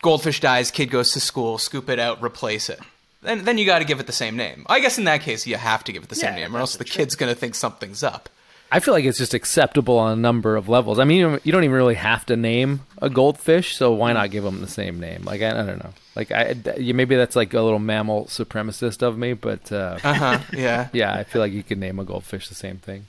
[0.00, 2.80] goldfish dies, kid goes to school, scoop it out, replace it.
[3.24, 4.64] Then, then you got to give it the same name.
[4.68, 6.60] I guess in that case, you have to give it the same Yeah, name, or
[6.60, 6.98] else the the trick.
[6.98, 8.28] kid's going to think something's up.
[8.72, 10.98] I feel like it's just acceptable on a number of levels.
[10.98, 14.42] I mean, you don't- even really have to name a goldfish, so why not give
[14.42, 15.22] them the same name?
[15.24, 15.92] Like I, I don't know.
[16.16, 20.14] Like I, you- maybe that's like a little mammal supremacist of me, but uh, Uh
[20.14, 20.38] huh.
[20.52, 20.88] yeah.
[20.92, 23.06] yeah, I feel like you could name a goldfish the same thing.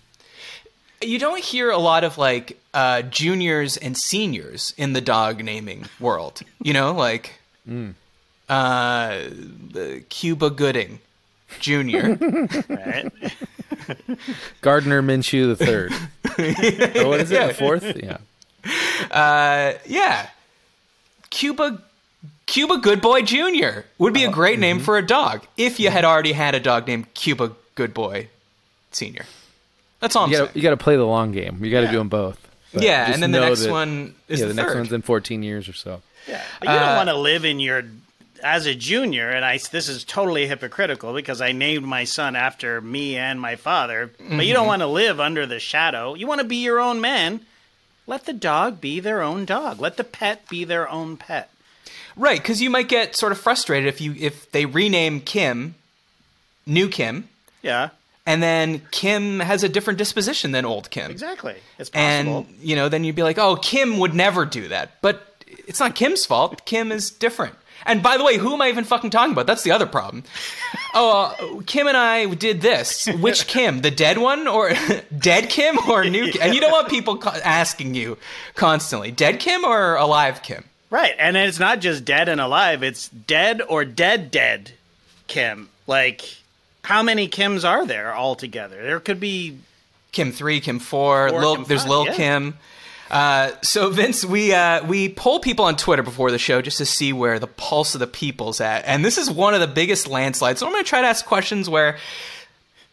[1.01, 5.85] You don't hear a lot of like uh, juniors and seniors in the dog naming
[5.99, 6.41] world.
[6.61, 7.39] You know, like
[8.49, 9.19] uh,
[10.09, 10.99] Cuba Gooding
[11.59, 12.13] Jr.
[12.69, 13.11] Right?
[14.61, 15.91] Gardner Minshew the third.
[17.03, 17.47] or what is it?
[17.47, 17.83] The fourth?
[18.03, 18.17] Yeah.
[19.11, 20.29] uh, yeah,
[21.29, 21.81] Cuba
[22.47, 23.81] Cuba Good Boy Jr.
[23.99, 26.87] would be a great name for a dog if you had already had a dog
[26.87, 28.27] named Cuba Good Boy
[28.91, 29.25] Senior.
[29.99, 30.47] That's all I'm You saying.
[30.47, 31.63] got you got to play the long game.
[31.63, 31.91] You got to Yeah.
[31.91, 32.39] do them both.
[32.73, 35.01] But yeah, and then the next that- one is yeah, the, the, next one's in
[35.01, 36.01] 14 years or so.
[36.27, 36.41] Yeah.
[36.59, 37.83] But you Uh, don't want to live in your
[38.45, 42.79] as a junior, and I this is totally hypocritical because I named my son after
[42.79, 44.11] me and my father.
[44.17, 44.53] But you Mm-hmm.
[44.53, 46.13] don't want to live under the shadow.
[46.13, 47.41] You want to be your own man.
[48.07, 49.79] Let the dog be their own dog.
[49.81, 51.49] Let the pet be their own pet.
[52.15, 55.75] Right, because you might get sort of frustrated if you if they rename Kim,
[56.65, 57.27] new Kim,
[57.61, 57.89] Yeah,
[58.25, 61.11] and then Kim has a different disposition than old Kim.
[61.11, 61.55] exactly.
[61.79, 62.45] It's possible.
[62.47, 65.35] And you know, then you'd be like, "Oh, Kim would never do that." But
[65.67, 66.63] it's not Kim's fault.
[66.65, 67.55] Kim is different.
[67.85, 69.47] And by the way, who am I even fucking talking about?
[69.47, 70.23] That's the other problem.
[70.97, 73.05] Oh, uh, Kim and I did this.
[73.07, 73.81] Which Kim?
[73.81, 74.71] The dead one or
[75.19, 76.41] dead Kim or new Kim?
[76.41, 78.17] And you don't want people co- asking you
[78.55, 80.63] constantly, dead Kim or alive Kim?
[80.89, 82.81] Right, and it's not just dead and alive.
[82.81, 84.71] It's dead or dead dead
[85.27, 85.67] Kim.
[85.85, 86.21] Like,
[86.85, 88.81] how many Kims are there altogether?
[88.81, 89.57] There could be
[90.13, 92.13] Kim three, Kim four, Four, Lil, Kim there's five, Lil yeah.
[92.13, 92.57] Kim.
[93.09, 96.85] Uh, so Vince, we uh, we poll people on Twitter before the show just to
[96.85, 100.07] see where the pulse of the people's at, and this is one of the biggest
[100.07, 100.59] landslides.
[100.59, 101.97] So I'm going to try to ask questions where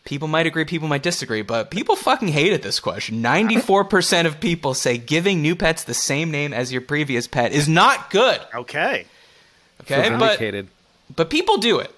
[0.05, 3.23] people might agree, people might disagree, but people fucking hated this question.
[3.23, 7.27] Ninety four percent of people say giving new pets the same name as your previous
[7.27, 8.41] pet is not good.
[8.55, 9.07] okay.
[9.81, 10.39] Okay, but
[11.17, 11.93] but people do it.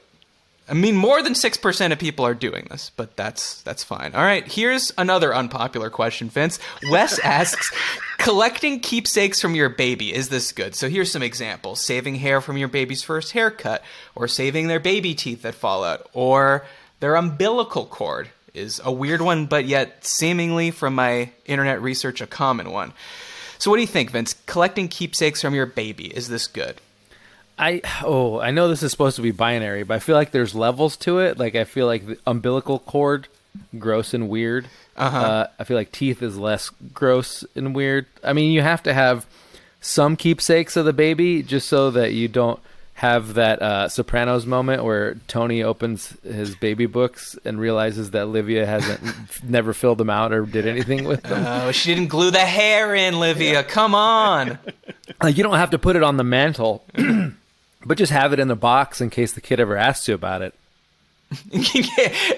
[0.67, 4.15] I mean, more than six percent of people are doing this, but that's that's fine.
[4.15, 6.59] All right, here's another unpopular question, Vince.
[6.91, 7.71] Wes asks,
[8.19, 10.75] collecting keepsakes from your baby is this good?
[10.75, 13.83] So here's some examples: saving hair from your baby's first haircut,
[14.15, 16.65] or saving their baby teeth that fall out, or
[17.01, 22.27] their umbilical cord is a weird one, but yet seemingly, from my internet research, a
[22.27, 22.95] common one.
[23.59, 24.35] So what do you think, Vince?
[24.47, 26.81] Collecting keepsakes from your baby is this good?
[27.59, 30.55] I oh I know this is supposed to be binary, but I feel like there's
[30.55, 31.39] levels to it.
[31.39, 33.29] Like I feel like the umbilical cord,
[33.79, 34.67] gross and weird.
[34.97, 35.49] Uh-huh.
[35.59, 38.07] I feel like teeth is less gross and weird.
[38.23, 39.27] I mean, you have to have
[39.81, 42.61] some keepsakes of the baby just so that you don't
[42.95, 48.67] have that uh, Sopranos moment where Tony opens his baby books and realizes that Livia
[48.67, 49.03] hasn't
[49.45, 51.45] never filled them out or did anything with them.
[51.45, 53.63] Oh, she didn't glue the hair in, Livia.
[53.63, 54.59] Come on.
[55.23, 56.85] Like you don't have to put it on the mantle,
[57.85, 60.43] but just have it in the box in case the kid ever asks you about
[60.43, 60.55] it.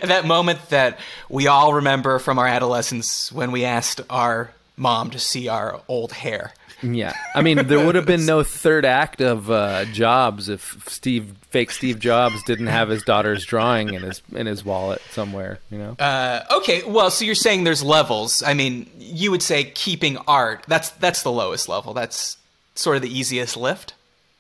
[0.03, 5.19] that moment that we all remember from our adolescence when we asked our mom to
[5.19, 6.53] see our old hair.
[6.83, 11.35] Yeah, I mean, there would have been no third act of uh, Jobs if Steve,
[11.49, 15.59] fake Steve Jobs, didn't have his daughter's drawing in his in his wallet somewhere.
[15.71, 15.97] You know.
[15.99, 18.43] Uh, okay, well, so you're saying there's levels.
[18.43, 20.65] I mean, you would say keeping art.
[20.69, 21.95] That's that's the lowest level.
[21.95, 22.37] That's
[22.75, 23.95] sort of the easiest lift.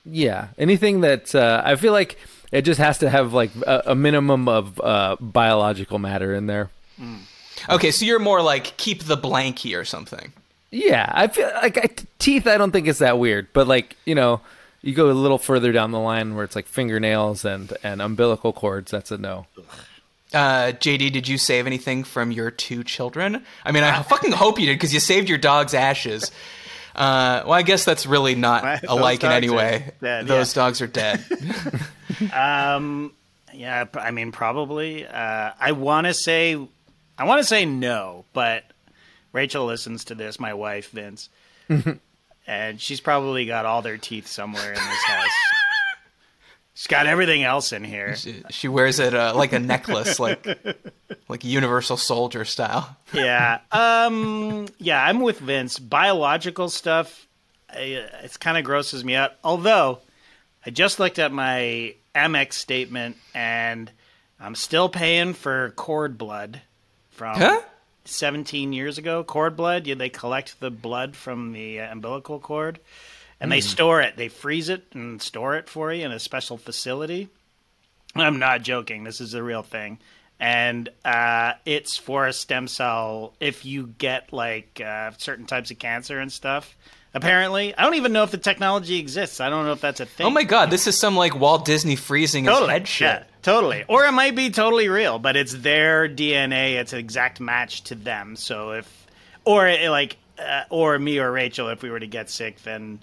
[0.09, 2.16] Yeah, anything that uh, I feel like
[2.53, 6.71] it just has to have like a, a minimum of uh, biological matter in there.
[7.69, 10.33] Okay, so you're more like keep the blankie or something.
[10.71, 11.88] Yeah, I feel like I,
[12.19, 12.47] teeth.
[12.47, 14.40] I don't think it's that weird, but like you know,
[14.83, 18.53] you go a little further down the line where it's like fingernails and and umbilical
[18.53, 18.90] cords.
[18.90, 19.47] That's a no.
[20.35, 23.45] Uh, JD, did you save anything from your two children?
[23.64, 26.31] I mean, I fucking hope you did because you saved your dog's ashes.
[26.96, 29.92] Uh, well, I guess that's really not Those alike in any way.
[30.00, 30.62] dead, Those yeah.
[30.62, 31.24] dogs are dead.
[32.32, 33.12] Um,
[33.52, 35.06] yeah, I mean, probably.
[35.06, 36.54] Uh, I want to say,
[37.18, 38.64] I want to say no, but
[39.32, 40.40] Rachel listens to this.
[40.40, 41.28] My wife, Vince,
[42.46, 45.30] and she's probably got all their teeth somewhere in this house.
[46.78, 48.16] She's got everything else in here.
[48.16, 50.46] she, she wears it uh, like a necklace, like
[51.28, 52.94] like Universal Soldier style.
[53.14, 53.60] yeah.
[53.72, 54.68] Um.
[54.78, 55.78] Yeah, I'm with Vince.
[55.78, 57.26] Biological stuff,
[57.72, 59.32] it's kind of grosses me out.
[59.42, 60.00] Although,
[60.66, 63.90] I just looked at my Amex statement, and
[64.38, 66.60] I'm still paying for cord blood
[67.12, 67.62] from Huh?
[68.04, 69.24] 17 years ago.
[69.24, 69.86] Cord blood.
[69.86, 72.80] Yeah, they collect the blood from the uh, umbilical cord,
[73.40, 74.16] and they store it.
[74.16, 77.29] They freeze it and store it for you in a special facility.
[78.14, 79.05] I'm not joking.
[79.05, 79.99] This is a real thing.
[80.38, 85.79] And uh, it's for a stem cell if you get like uh, certain types of
[85.79, 86.77] cancer and stuff.
[87.14, 89.40] Apparently, I don't even know if the technology exists.
[89.40, 90.27] I don't know if that's a thing.
[90.27, 93.07] Oh my god, this is some like Walt Disney freezing his head shit.
[93.07, 93.85] Yeah, totally.
[93.88, 96.75] Or it might be totally real, but it's their DNA.
[96.75, 98.37] It's an exact match to them.
[98.37, 99.07] So if,
[99.46, 103.01] or it, like, uh, or me or Rachel, if we were to get sick, then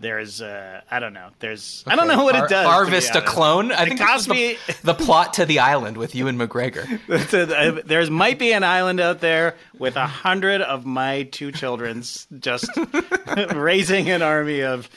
[0.00, 1.28] there's, uh, I don't know.
[1.38, 2.66] There's, I don't know what Har- it does.
[2.66, 3.70] Harvest a clone.
[3.70, 6.86] I It think this cost is the, the plot to the island with Ewan McGregor.
[7.86, 12.68] There's might be an island out there with a hundred of my two children's just
[13.54, 14.88] raising an army of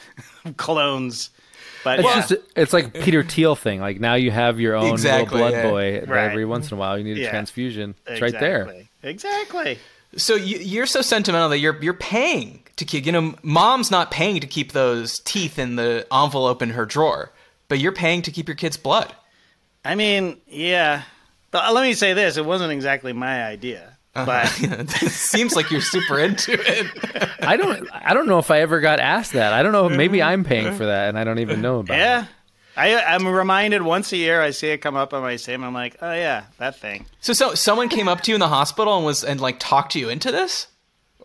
[0.57, 1.29] clones.
[1.83, 2.15] But It's yeah.
[2.27, 3.81] just it's like Peter Thiel thing.
[3.81, 5.69] Like now you have your own Exactly, little blood yeah.
[5.69, 6.05] boy.
[6.13, 6.29] Right.
[6.31, 7.29] Every once in a while, you need a Yeah.
[7.31, 7.95] transfusion.
[8.07, 8.73] It's right there.
[9.03, 9.79] Exactly.
[10.13, 10.19] Exactly.
[10.19, 13.05] So you, you're so sentimental that you're you're paying to keep.
[13.05, 17.31] You know, mom's not paying to keep those teeth in the envelope in her drawer,
[17.67, 19.13] but you're paying to keep your kid's blood.
[19.85, 21.03] I mean, yeah.
[21.51, 24.25] But let me say this: it wasn't exactly my idea, Uh-huh.
[24.25, 24.61] but
[25.03, 26.87] it seems like you're super into it.
[27.41, 27.87] I don't.
[27.93, 29.53] I don't know if I ever got asked that.
[29.53, 29.89] I don't know.
[29.89, 31.99] Maybe I'm paying for that, and I don't even know about it.
[31.99, 32.23] yeah.
[32.23, 32.29] it.
[32.75, 34.41] I, I'm reminded once a year.
[34.41, 35.63] I see it come up on my sim.
[35.63, 37.05] I'm like, oh yeah, that thing.
[37.21, 39.95] So, so someone came up to you in the hospital and was and like talked
[39.95, 40.67] you into this.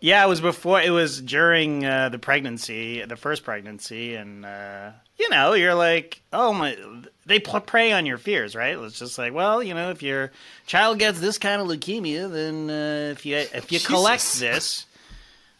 [0.01, 0.81] Yeah, it was before.
[0.81, 6.21] It was during uh, the pregnancy, the first pregnancy, and uh, you know, you're like,
[6.31, 6.77] oh my.
[7.25, 8.77] They prey on your fears, right?
[8.77, 10.31] It's just like, well, you know, if your
[10.65, 14.85] child gets this kind of leukemia, then uh, if you if you collect this,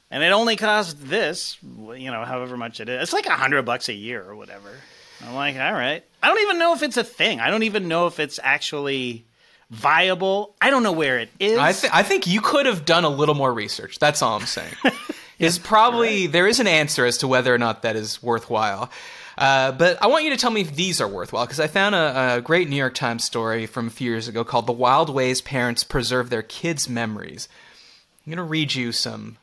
[0.10, 3.64] and it only costs this, you know, however much it is, it's like a hundred
[3.64, 4.72] bucks a year or whatever.
[5.26, 6.04] I'm like, all right.
[6.22, 7.40] I don't even know if it's a thing.
[7.40, 9.26] I don't even know if it's actually
[9.70, 10.56] viable.
[10.62, 11.58] I don't know where it is.
[11.58, 14.00] I, th- I think you could have done a little more research.
[14.00, 14.74] That's all I'm saying.
[15.40, 18.92] is probably there is an answer as to whether or not that is worthwhile.
[19.38, 21.96] Uh, but I want you to tell me if these are worthwhile because I found
[21.96, 25.10] a, a great New York Times story from a few years ago called "The Wild
[25.10, 27.48] Ways Parents Preserve Their Kids' Memories."
[28.26, 29.38] I'm going to read you some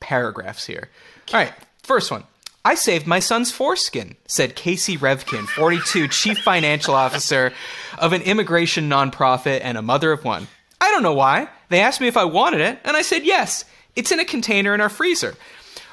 [0.00, 0.88] paragraphs here.
[1.32, 1.52] All right,
[1.84, 2.24] first one.
[2.66, 7.52] I saved my son's foreskin, said Casey Revkin, 42, chief financial officer
[7.96, 10.48] of an immigration nonprofit and a mother of one.
[10.80, 11.46] I don't know why.
[11.68, 13.64] They asked me if I wanted it, and I said yes.
[13.94, 15.36] It's in a container in our freezer.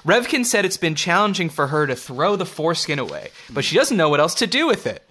[0.03, 3.95] Revkin said it's been challenging for her to throw the foreskin away, but she doesn't
[3.95, 5.07] know what else to do with it.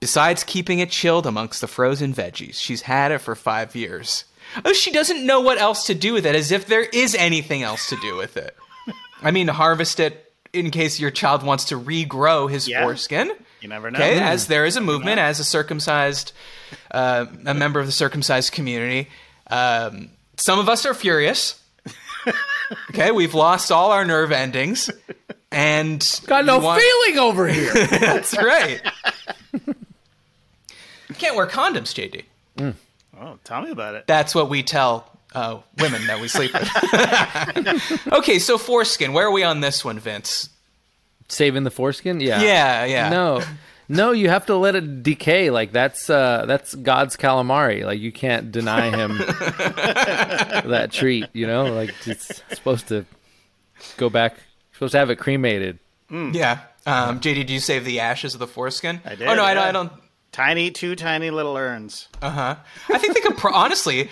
[0.00, 4.24] Besides keeping it chilled amongst the frozen veggies, she's had it for five years.
[4.64, 7.62] Oh, she doesn't know what else to do with it, as if there is anything
[7.62, 8.56] else to do with it.
[9.22, 10.27] I mean, harvest it
[10.64, 12.82] in case your child wants to regrow his Yeah.
[12.82, 13.30] foreskin.
[13.60, 13.98] You never know.
[13.98, 16.32] Okay, as there is a movement, as a circumcised,
[16.92, 19.08] uh, a member of the circumcised community.
[19.48, 21.60] Um, some of us are furious.
[22.90, 24.90] Okay, we've lost all our nerve endings,
[25.50, 27.72] and Got no want- feeling over here.
[27.86, 28.82] That's right.
[31.16, 32.74] Can't wear condoms, JD.
[33.20, 34.06] Oh, tell me about it.
[34.06, 38.06] That's what we tell uh, women that we sleep with.
[38.12, 39.12] okay, so foreskin.
[39.12, 40.50] Where are we on this one, Vince?
[41.28, 42.20] Saving the foreskin?
[42.20, 42.40] Yeah.
[42.42, 43.08] Yeah, yeah.
[43.10, 43.42] No.
[43.90, 45.50] No, you have to let it decay.
[45.50, 47.84] Like that's uh that's God's calamari.
[47.84, 51.72] Like you can't deny him that treat, you know?
[51.72, 53.06] Like it's supposed to
[53.96, 54.36] go back
[54.74, 55.78] supposed to have it cremated.
[56.10, 56.60] Yeah.
[56.86, 59.00] Um, JD, did you save the ashes of the foreskin?
[59.04, 59.64] I did, Oh no, I don't.
[59.64, 59.92] I don't.
[60.32, 62.08] Tiny, two tiny little urns.
[62.22, 62.56] Uh huh.
[62.90, 64.08] I think they could pro- honestly,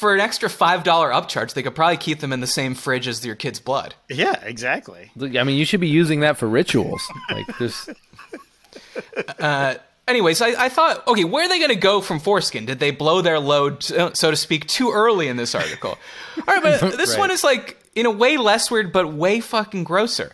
[0.00, 3.06] for an extra five dollar upcharge, they could probably keep them in the same fridge
[3.06, 3.94] as your kid's blood.
[4.08, 5.10] Yeah, exactly.
[5.20, 7.02] I mean, you should be using that for rituals.
[7.30, 7.88] Like there's
[9.38, 9.74] uh,
[10.08, 12.66] Anyways, I, I thought, okay, where are they going to go from foreskin?
[12.66, 15.90] Did they blow their load, so so to speak, too early in this article?
[16.48, 17.18] All right, but this Right.
[17.20, 20.32] one is like, in a way less weird, but way fucking grosser.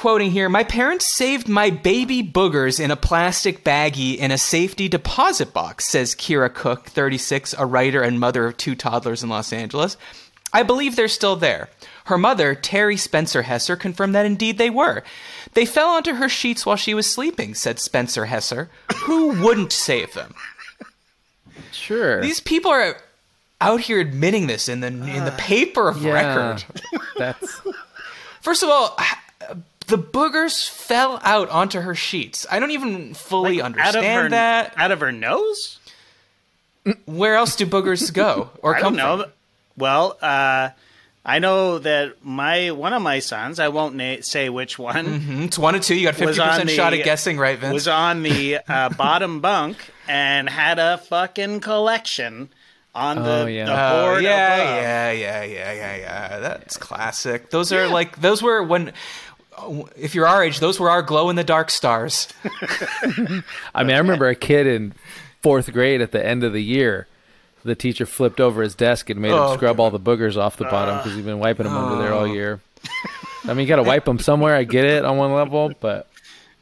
[0.00, 4.88] Quoting here, my parents saved my baby boogers in a plastic baggie in a safety
[4.88, 9.52] deposit box, says Kira Cook, 36, a writer and mother of two toddlers in Los
[9.52, 9.98] Angeles.
[10.54, 11.68] I believe they're still there.
[12.06, 15.02] Her mother, Terry Spencer Hesser, confirmed that indeed they were.
[15.52, 18.68] They fell onto her sheets while she was sleeping, said Spencer Hesser.
[19.02, 20.34] Who wouldn't save them?
[21.72, 22.22] sure.
[22.22, 22.96] These people are
[23.60, 26.12] out here admitting this in the in the uh, paper of yeah.
[26.14, 26.64] record.
[27.18, 27.60] That's
[28.40, 28.96] First of all,
[29.90, 32.46] the boogers fell out onto her sheets.
[32.50, 34.72] I don't even fully out of understand her that.
[34.76, 35.78] out of her nose.
[37.04, 39.24] Where else do boogers go or I come don't know.
[39.24, 39.32] from?
[39.76, 40.70] Well, uh,
[41.24, 45.44] I know that my one of my sons, I won't na- say which one, Mm,
[45.44, 45.94] It's one and two.
[45.94, 47.74] You got fifty on percent the- shot at guessing right, Vince.
[47.74, 49.76] was on the uh, bottom bunk
[50.08, 52.48] and had a fucking collection
[52.94, 53.66] on the, Oh, yeah.
[53.66, 54.74] the Oh, board yeah, above.
[54.82, 56.38] yeah, yeah, yeah, yeah, yeah.
[56.40, 57.50] That's classic.
[57.50, 58.92] Those are like those were when.
[59.60, 62.28] Uh, if you're our age, those were our glow in the dark stars.
[63.74, 64.94] I mean, I remember a kid in
[65.42, 67.06] fourth grade at the end of the year.
[67.64, 70.56] The teacher flipped over his desk and made Oh, him scrub all the boogers off
[70.56, 72.32] the bottom uh, because he'd been wiping them under there all oh.
[72.32, 72.60] year.
[73.44, 74.54] I mean, you got to wipe them somewhere.
[74.54, 76.10] I get it on one level, but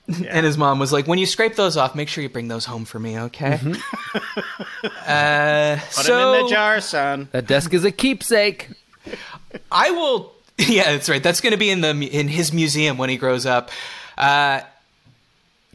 [0.29, 2.65] And his mom was like, "When you scrape those off, make sure you bring those
[2.65, 4.87] home for me, okay?" Mm-hmm.
[5.07, 7.29] uh, Put so him in the jar, son.
[7.33, 8.71] that desk is a keepsake.
[9.71, 10.33] I will.
[10.69, 11.23] Yeah, that's right.
[11.23, 13.71] That's going to be in the in his museum when he grows up.
[14.17, 14.61] Uh,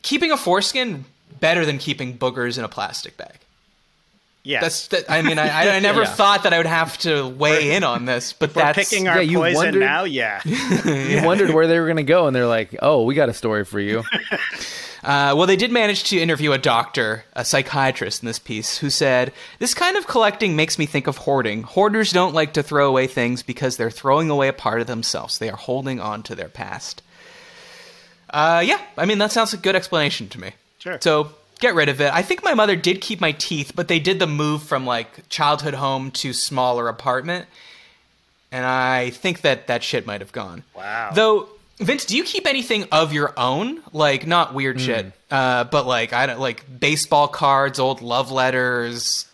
[0.02, 1.06] keeping a foreskin
[1.40, 3.36] better than keeping boogers in a plastic bag.
[4.44, 4.62] Yes.
[4.62, 4.88] That's.
[5.06, 6.08] That, I mean, I, I never Yeah.
[6.10, 9.16] thought that I would have to weigh in on this, but We're that's picking our
[9.16, 10.04] yeah, you poison wondered- now.
[10.04, 10.42] Yeah.
[10.86, 13.34] You wondered where they were going to go, and they're like, "Oh, we got a
[13.34, 14.04] story for you."
[15.04, 18.90] Uh, well, they did manage to interview a doctor, a psychiatrist in this piece, who
[18.90, 21.64] said, This kind of collecting makes me think of hoarding.
[21.64, 25.38] Hoarders don't like to throw away things because they're throwing away a part of themselves.
[25.38, 27.02] They are holding on to their past.
[28.30, 30.52] Uh, yeah, I mean, that sounds a good explanation to me.
[30.80, 30.98] Sure.
[31.02, 32.12] So get rid of it.
[32.14, 35.30] I think my mother did keep my teeth, but they did the move from like
[35.30, 37.46] childhood home to smaller apartment.
[38.52, 40.64] And I think that that shit might have gone.
[40.76, 41.12] Wow.
[41.14, 43.82] Though, Vince, do you keep anything of your own?
[43.92, 44.86] Like, not weird Hmm.
[44.86, 49.26] shit, uh, but like, I don't like baseball cards, old love letters,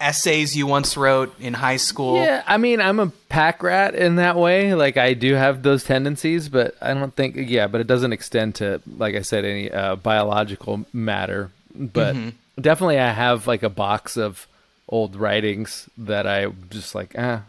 [0.00, 2.16] essays you once wrote in high school.
[2.16, 4.74] Yeah, I mean, I'm a pack rat in that way.
[4.74, 8.56] Like, I do have those tendencies, but I don't think, yeah, but it doesn't extend
[8.56, 11.50] to, like I said, any uh, biological matter.
[11.74, 12.16] But
[12.60, 14.46] definitely, I have like a box of
[14.88, 17.42] old writings that I just like, ah,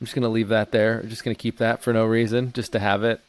[0.00, 1.00] I'm just gonna leave that there.
[1.00, 3.20] I'm just gonna keep that for no reason, just to have it.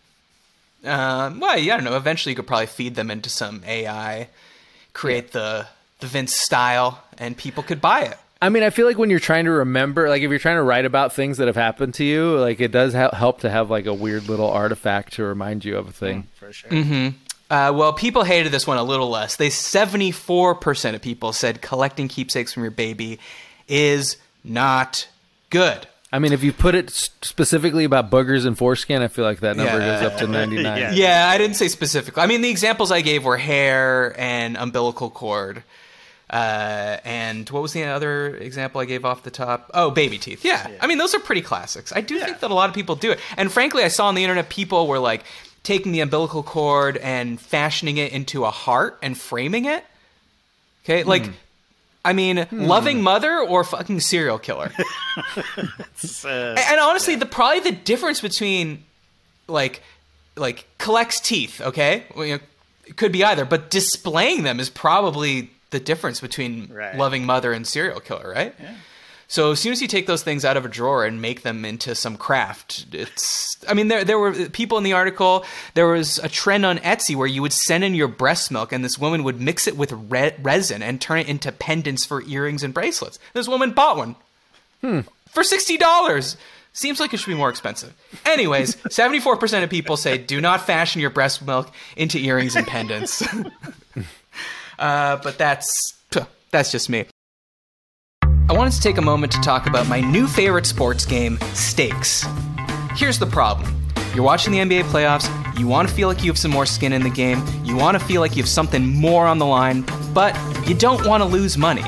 [0.83, 1.97] Um, well, yeah, I don't know.
[1.97, 4.29] Eventually, you could probably feed them into some AI,
[4.93, 5.67] create the
[5.99, 8.17] the Vince style, and people could buy it.
[8.41, 10.63] I mean, I feel like when you're trying to remember, like if you're trying to
[10.63, 13.69] write about things that have happened to you, like it does hel- help to have
[13.69, 16.27] like a weird little artifact to remind you of a thing.
[16.35, 16.71] For sure.
[17.49, 19.35] Uh, well, people hated this one a little less.
[19.35, 23.19] They 74% of people said collecting keepsakes from your baby
[23.67, 25.07] is not
[25.49, 25.87] good.
[26.11, 29.55] I mean, if you put it specifically about boogers and foreskin, I feel like that
[29.57, 30.01] number Yeah.
[30.01, 30.63] goes up to 99.
[30.77, 30.91] Yeah.
[30.91, 32.23] Yeah, I didn't say specifically.
[32.23, 35.63] I mean, the examples I gave were hair and umbilical cord.
[36.31, 39.69] Uh, and what was the other example I gave off the top?
[39.73, 40.43] Oh, baby teeth.
[40.45, 40.67] Yeah.
[40.81, 41.91] I mean, those are pretty classics.
[41.95, 43.19] I do think that a lot of people do it.
[43.37, 45.23] And frankly, I saw on the internet people were like
[45.63, 49.83] taking the umbilical cord and fashioning it into a heart and framing it.
[50.85, 51.29] Okay, like,
[52.05, 54.71] I mean, loving mother or fucking serial killer.
[56.23, 58.83] Uh, And honestly, the probably the difference between
[59.47, 59.81] like
[60.37, 62.05] like collects teeth, okay?
[62.15, 62.39] Well, you know,
[62.87, 66.95] it could be either, but displaying them is probably the difference between Right.
[66.95, 68.55] loving mother and serial killer, right?
[69.29, 71.63] So as soon as you take those things out of a drawer and make them
[71.63, 73.63] into some craft, it's.
[73.69, 75.45] I mean, there there were people in the article.
[75.75, 78.83] There was a trend on Etsy where you would send in your breast milk, and
[78.83, 82.63] this woman would mix it with re- resin and turn it into pendants for earrings
[82.63, 83.19] and bracelets.
[83.33, 84.15] This woman bought one
[85.27, 86.35] for sixty dollars.
[86.73, 87.93] Seems like it should be more expensive.
[88.25, 92.65] Anyways, seventy-four percent of people say do not fashion your breast milk into earrings and
[92.65, 93.21] pendants.
[94.79, 95.93] uh, but that's
[96.49, 97.05] that's just me.
[98.49, 102.25] I wanted to take a moment to talk about my new favorite sports game, Stakes.
[102.95, 103.79] Here's the problem.
[104.15, 106.91] You're watching the NBA playoffs, you want to feel like you have some more skin
[106.91, 109.85] in the game, you want to feel like you have something more on the line,
[110.15, 110.35] but
[110.67, 111.83] you don't want to lose money.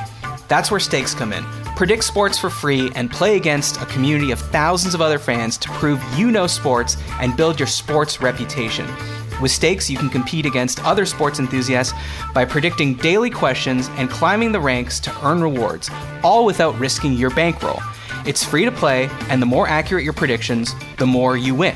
[0.50, 1.44] That's where stakes come in.
[1.76, 5.70] Predict sports for free and play against a community of thousands of other fans to
[5.70, 8.86] prove you know sports and build your sports reputation.
[9.42, 11.94] With stakes, you can compete against other sports enthusiasts
[12.34, 15.90] by predicting daily questions and climbing the ranks to earn rewards,
[16.24, 17.82] all without risking your bankroll.
[18.26, 21.76] It's free to play, and the more accurate your predictions, the more you win.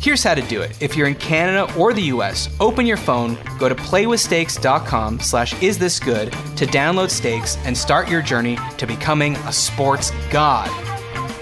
[0.00, 0.80] Here's how to do it.
[0.80, 5.78] If you're in Canada or the US, open your phone, go to playwithstakes.com slash is
[5.78, 10.70] this good to download stakes and start your journey to becoming a sports god.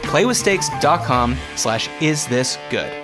[0.02, 2.97] playwithstakes.com slash is this good.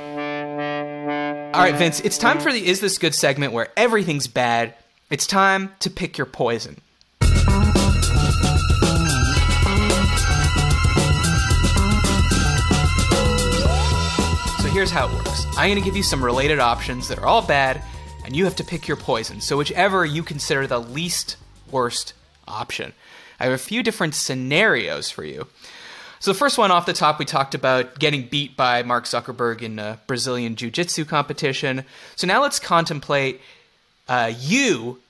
[1.54, 4.74] All right, Vince, it's time for the Is This Good segment where everything's bad.
[5.08, 6.80] It's time to pick your poison.
[7.22, 7.28] So
[14.68, 17.42] here's how it works I'm going to give you some related options that are all
[17.42, 17.80] bad,
[18.24, 19.40] and you have to pick your poison.
[19.40, 21.36] So, whichever you consider the least
[21.70, 22.14] worst
[22.48, 22.94] option.
[23.38, 25.46] I have a few different scenarios for you.
[26.24, 29.60] So the first one off the top, we talked about getting beat by Mark Zuckerberg
[29.60, 31.84] in a Brazilian Jiu-Jitsu competition.
[32.16, 33.42] So now let's contemplate
[34.08, 35.02] uh, you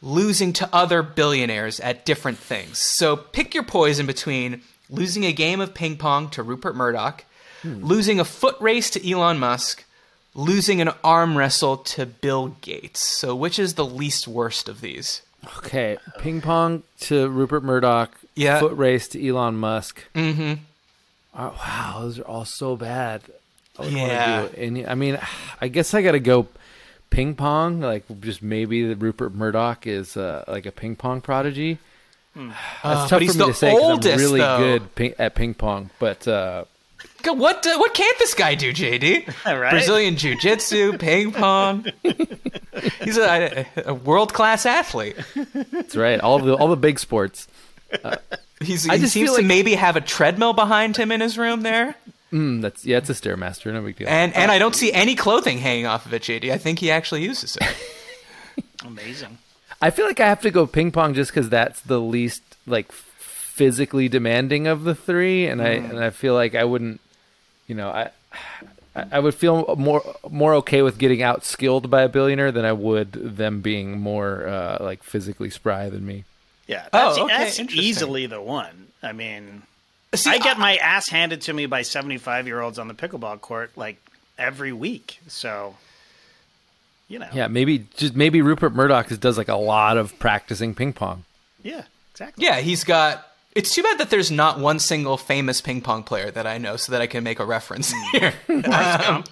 [0.00, 2.78] losing to other billionaires at different things.
[2.78, 7.24] So pick your poison between losing a game of ping pong to Rupert Murdoch,
[7.64, 9.84] losing a foot race to Elon Musk,
[10.36, 13.00] losing an arm wrestle to Bill Gates.
[13.00, 15.22] So which is the least worst of these?
[15.58, 18.16] Okay, ping pong to Rupert Murdoch.
[18.36, 18.60] Yeah.
[18.60, 20.02] Foot race to Elon Musk.
[20.14, 20.54] Mm-hmm.
[21.34, 23.22] wow, those are all so bad.
[23.78, 24.42] I Yeah.
[24.42, 24.86] do any.
[24.86, 25.18] I mean,
[25.60, 26.46] I guess I got to go
[27.10, 27.80] ping pong.
[27.80, 31.78] Like, just maybe that Rupert Murdoch is uh, like a ping pong prodigy.
[32.34, 34.58] That's Uh, tough but he's for me the to say 'cause oldest, I'm really though.
[34.58, 35.90] good ping- at ping pong.
[36.00, 36.64] But uh,
[37.24, 39.32] What uh, what can't this guy do, JD?
[39.46, 39.70] Right?
[39.70, 41.86] Brazilian jiu-jitsu, ping pong.
[43.04, 45.16] He's a, a world class athlete.
[45.72, 46.20] that's right.
[46.20, 47.46] All the all the big sports.
[48.60, 51.62] He's, I he seems feel to maybe have a treadmill behind him in his room
[51.62, 51.96] there,
[52.32, 53.72] Mm, that's yeah, it's a stairmaster.
[53.72, 54.08] No big deal.
[54.08, 56.50] and and I don't see any clothing hanging off of it, JD.
[56.50, 58.64] I think he actually uses it.
[58.84, 59.38] Amazing.
[59.80, 62.90] I feel like I have to go ping pong just because that's the least like
[62.90, 65.90] physically demanding of the three, and I Mm.
[65.90, 67.00] and I feel like I wouldn't,
[67.68, 68.10] you know, I
[68.96, 72.64] I I would feel more more okay with getting out skilled by a billionaire than
[72.64, 76.24] I would them being more uh, like physically spry than me.
[76.66, 77.18] Yeah, Oh, that's,
[77.58, 78.86] okay, that's easily the one.
[79.02, 79.62] I mean,
[80.14, 83.40] See, I get my ass handed to me by 75 year olds on the pickleball
[83.40, 83.96] court like
[84.38, 85.18] every week.
[85.28, 85.76] So,
[87.08, 87.28] you know.
[87.34, 91.24] Yeah, maybe just maybe Rupert Murdoch does like a lot of practicing ping pong.
[91.62, 92.44] Yeah, exactly.
[92.44, 93.26] yeah, he's got.
[93.54, 96.76] It's too bad that there's not one single famous ping pong player that I know,
[96.76, 98.32] so that I can make a reference here.
[98.46, 99.24] Um,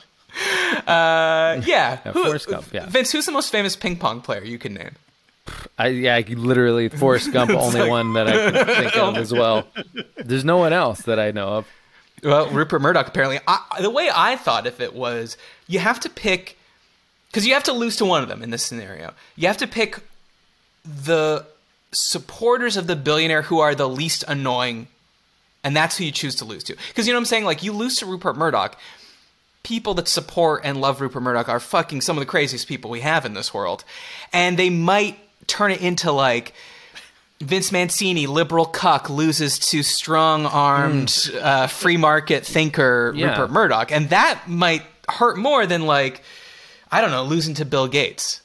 [0.87, 2.87] uh, yeah, Who- Forrest Gump, yeah.
[2.87, 4.93] Vince, who's the most famous ping pong player you can name?
[5.78, 9.32] I yeah, I literally Forrest Gump, only like- one that I can think of as
[9.32, 9.66] well.
[10.16, 11.66] There's no one else that I know of.
[12.22, 13.40] Well, Rupert Murdoch apparently.
[13.48, 16.56] I, the way I thought of it was you have to pick
[17.28, 19.12] because you have to lose to one of them in this scenario.
[19.36, 19.98] You have to pick
[20.84, 21.46] the
[21.90, 24.88] supporters of the billionaire who are the least annoying,
[25.64, 26.76] and that's who you choose to lose to.
[26.88, 27.44] Because you know what I'm saying?
[27.44, 28.78] Like you lose to Rupert Murdoch.
[29.62, 33.00] People that support and love Rupert Murdoch are fucking some of the craziest people we
[33.00, 33.84] have in this world,
[34.32, 36.53] and they might turn it into like.
[37.40, 43.30] Vince Mancini, liberal cuck, loses to strong-armed, uh, free market thinker Yeah.
[43.30, 46.22] Rupert Murdoch, and that might hurt more than like,
[46.93, 48.43] I don't know, losing to Bill Gates.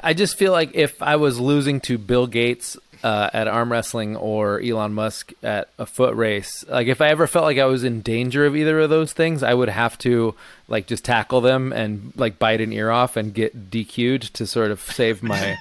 [0.00, 2.76] I just feel like if I was losing to Bill Gates
[3.06, 7.28] uh, at arm wrestling or Elon Musk at a foot race, like if I ever
[7.28, 10.34] felt like I was in danger of either of those things, I would have to
[10.66, 14.72] like just tackle them and like bite an ear off and get DQ'd to sort
[14.72, 15.56] of save my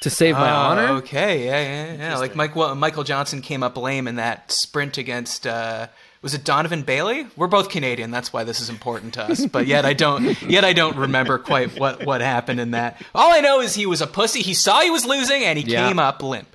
[0.00, 0.88] to save my Oh, honor.
[0.94, 1.60] Okay, yeah,
[1.94, 2.18] yeah, yeah.
[2.18, 5.46] Like Mike, well, Michael Johnson came up lame in that sprint against.
[5.46, 5.86] Uh,
[6.22, 7.26] was it Donovan Bailey?
[7.36, 8.10] We're both Canadian.
[8.10, 9.46] That's why this is important to us.
[9.46, 10.40] But yet I don't.
[10.42, 13.00] Yet I don't remember quite what what happened in that.
[13.14, 14.42] All I know is he was a pussy.
[14.42, 15.88] He saw he was losing and he Yeah.
[15.88, 16.48] came up limp.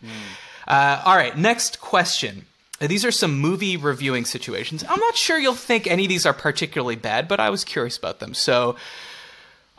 [0.67, 2.45] Uh, all right, next question.
[2.79, 4.83] these are some movie reviewing situations.
[4.87, 7.97] I'm not sure you'll think any of these are particularly bad, but I was curious
[7.97, 8.33] about them.
[8.33, 8.75] So,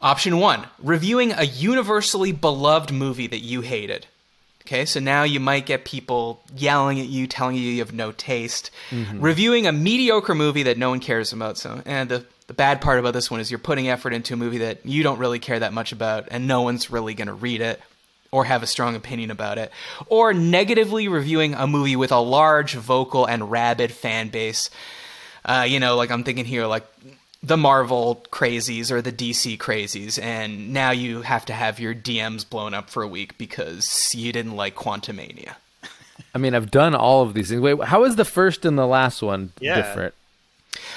[0.00, 4.06] option one reviewing a universally beloved movie that you hated.
[4.66, 8.10] Okay, so now you might get people yelling at you, telling you you have no
[8.10, 8.72] taste.
[9.22, 11.56] Reviewing a mediocre movie that no one cares about.
[11.56, 14.36] So, and the, the bad part about this one is you're putting effort into a
[14.36, 17.34] movie that you don't really care that much about, and no one's really going to
[17.34, 17.80] read it
[18.32, 19.70] or have a strong opinion about it.
[20.08, 24.68] Or negatively reviewing a movie with a large vocal and rabid fan base.
[25.44, 26.84] Uh, you know, like I'm thinking here, like
[27.42, 32.48] the Marvel crazies or the DC crazies, and now you have to have your DMs
[32.48, 35.54] blown up for a week because you didn't like Quantumania.
[36.34, 37.60] I mean, I've done all of these things.
[37.60, 39.76] Wait, how is the first and the last one Yeah.
[39.76, 40.14] different?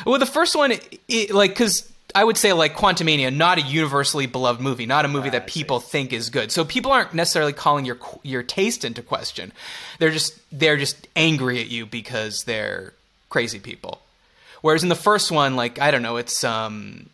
[0.05, 0.73] Well, the first one,
[1.07, 5.07] it, like, because I would say, like, Quantumania, not a universally beloved movie, not a
[5.07, 6.51] movie ah, that people think is good.
[6.51, 9.51] So people aren't necessarily calling your your taste into question.
[9.99, 12.93] They're just they're just angry at you because they're
[13.29, 14.01] crazy people.
[14.61, 17.09] Whereas in the first one, like, I don't know, it's um,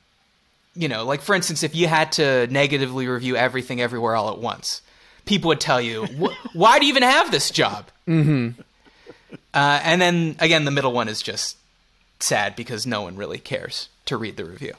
[0.76, 4.40] you know, like for instance, if you had to negatively review everything everywhere all at
[4.40, 4.82] once,
[5.26, 6.06] people would tell you,
[6.54, 8.60] "Why do you even have this job?" Mm-hmm.
[9.54, 11.58] Uh, and then again, the middle one is just
[12.20, 14.74] sad because no one really cares to read the review.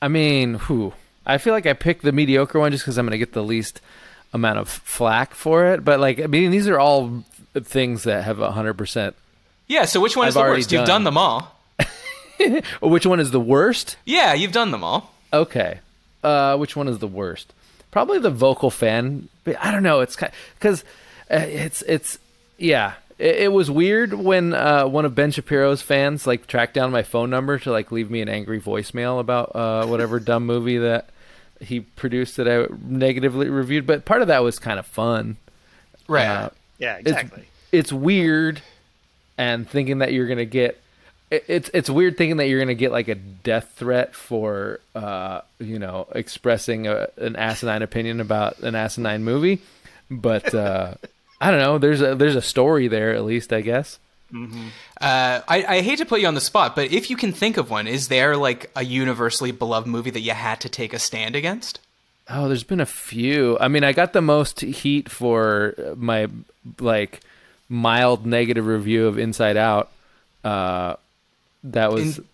[0.00, 0.92] I mean, who?
[1.24, 3.44] I feel like I picked the mediocre one just because I'm going to get the
[3.44, 3.80] least
[4.32, 5.84] amount of flack for it.
[5.84, 7.24] But like, I mean, these are all
[7.54, 9.14] things that have hundred percent.
[9.72, 9.84] Yeah.
[9.86, 10.72] So which one is I've the already worst?
[10.72, 10.88] You've done.
[10.88, 11.56] done them all.
[12.82, 13.96] Which one is the worst?
[14.04, 15.12] Yeah, you've done them all.
[15.32, 15.78] Okay.
[16.24, 17.52] Uh, which one is the worst?
[17.92, 19.28] Probably the vocal fan.
[19.44, 20.00] But I don't know.
[20.00, 20.82] It's kind because
[21.30, 22.18] uh, it's it's
[22.58, 22.94] yeah.
[23.18, 27.02] It, it was weird when uh, one of Ben Shapiro's fans like tracked down my
[27.04, 31.10] phone number to like leave me an angry voicemail about uh, whatever dumb movie that
[31.60, 33.86] he produced that I negatively reviewed.
[33.86, 35.36] But part of that was kind of fun.
[36.08, 36.26] Right.
[36.26, 37.44] Uh, Yeah, it's- exactly.
[37.70, 38.60] It's, weird,
[39.38, 40.80] and thinking that you're gonna get.
[41.30, 45.78] It's it's weird thinking that you're gonna get like a death threat for uh you
[45.78, 49.62] know expressing a, an asinine opinion about an asinine movie,
[50.10, 50.94] but uh,
[51.40, 51.78] I don't know.
[51.78, 53.98] There's a there's a story there at least I guess.
[54.34, 57.58] Uh, I, I hate to put you on the spot, but if you can think
[57.58, 60.98] of one, is there like a universally beloved movie that you had to take a
[60.98, 61.80] stand against?
[62.30, 63.58] Oh, there's been a few.
[63.60, 66.28] I mean, I got the most heat for my
[66.80, 67.20] like
[67.72, 69.90] mild negative review of Inside Out.
[70.44, 70.96] Uh,
[71.64, 72.24] that was In-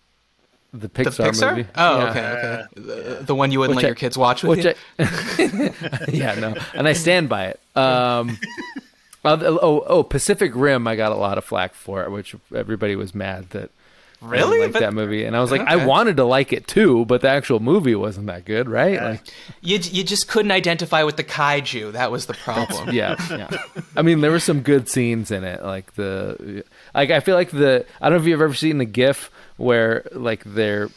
[0.72, 1.56] the The Pixar, Pixar?
[1.56, 1.68] movie.
[1.74, 2.10] Oh, Yeah.
[2.10, 2.62] okay, okay.
[2.74, 4.74] The, the one you wouldn't Which let I- your kids watch with you?
[4.98, 7.60] I, yeah, no, and I stand by it.
[7.76, 8.38] Um,
[9.24, 13.14] oh, oh, Pacific Rim, I got a lot of flack for it, which everybody was
[13.14, 13.77] mad that I didn't
[14.20, 14.60] Really?
[14.60, 17.28] like that movie, and I was like, I wanted to like it too, but the
[17.28, 19.00] actual movie wasn't that good, right?
[19.00, 19.28] Like,
[19.60, 21.92] You, you just couldn't identify with the kaiju.
[21.92, 22.90] That was the problem.
[22.92, 23.48] yeah, yeah.
[23.96, 26.64] I mean, there were some good scenes in it, like the,
[26.94, 27.86] like I feel like the.
[28.00, 30.88] I don't know if you've ever seen the GIF where like they're,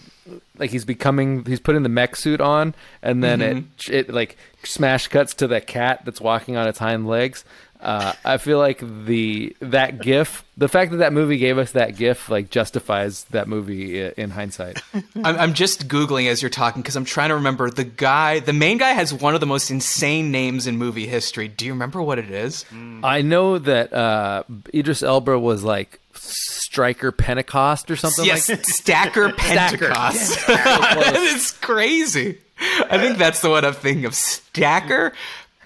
[0.57, 3.93] like he's becoming, he's putting the mech suit on, and then it, mm-hmm.
[3.93, 7.45] it like smash cuts to the cat that's walking on its hind legs.
[7.82, 11.95] Uh, I feel like the that GIF, the fact that that movie gave us that
[11.95, 14.82] GIF, like justifies that movie in hindsight.
[14.93, 18.39] I'm, I'm just googling as you're talking because I'm trying to remember the guy.
[18.39, 21.47] The main guy has one of the most insane names in movie history.
[21.47, 22.65] Do you remember what it is?
[23.03, 29.34] I know that uh, Idris Elba was like Striker Pentecost or something yes, like Stacker
[29.34, 30.45] Pentecost.
[30.47, 32.38] it's crazy.
[32.59, 34.13] I think that's the one I'm thinking of.
[34.13, 35.13] Stacker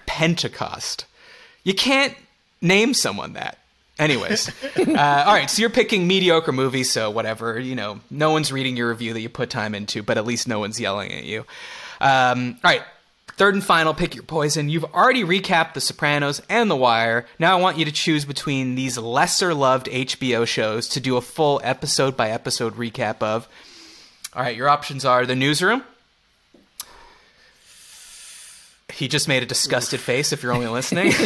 [0.06, 1.04] Pentecost.
[1.66, 2.14] You can't
[2.62, 3.58] name someone that.
[3.98, 5.50] Anyways, uh, all right.
[5.50, 7.58] So you're picking mediocre movies, so whatever.
[7.58, 10.46] You know, no one's reading your review that you put time into, but at least
[10.46, 11.40] no one's yelling at you.
[12.00, 12.82] Um, all right.
[13.36, 14.68] Third and final, pick your poison.
[14.68, 17.26] You've already recapped The Sopranos and The Wire.
[17.40, 21.20] Now I want you to choose between these lesser loved HBO shows to do a
[21.20, 23.48] full episode by episode recap of.
[24.34, 25.82] All right, your options are The Newsroom.
[28.96, 31.12] He just made a disgusted face if you're only listening.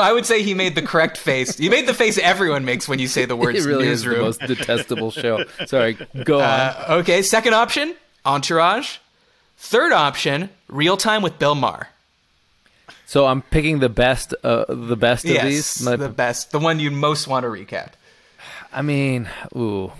[0.00, 1.56] I would say he made the correct face.
[1.58, 4.18] He made the face everyone makes when you say the words It really is newsroom.
[4.18, 5.44] the most detestable show.
[5.66, 5.94] Sorry,
[6.24, 6.42] go on.
[6.44, 8.98] Uh, okay, second option, Entourage.
[9.58, 11.88] Third option, Real Time with Bill Maher.
[13.06, 15.82] so I'm picking the best, uh, the best of these.
[15.82, 17.90] My- the best, the one you most want to recap.
[18.72, 19.90] I mean, ooh.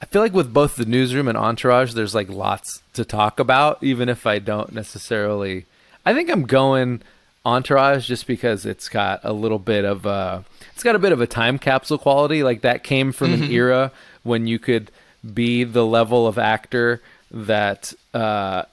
[0.00, 3.82] I feel like with both the newsroom and Entourage, there's like lots to talk about,
[3.82, 5.66] even if I don't necessarily.
[6.06, 7.02] I think I'm going
[7.44, 10.42] Entourage just because it's got a little bit of uh
[10.74, 12.42] it's got a bit of a time capsule quality.
[12.42, 13.92] Like that came from an era
[14.22, 14.90] when you could
[15.34, 18.64] be the level of actor that uh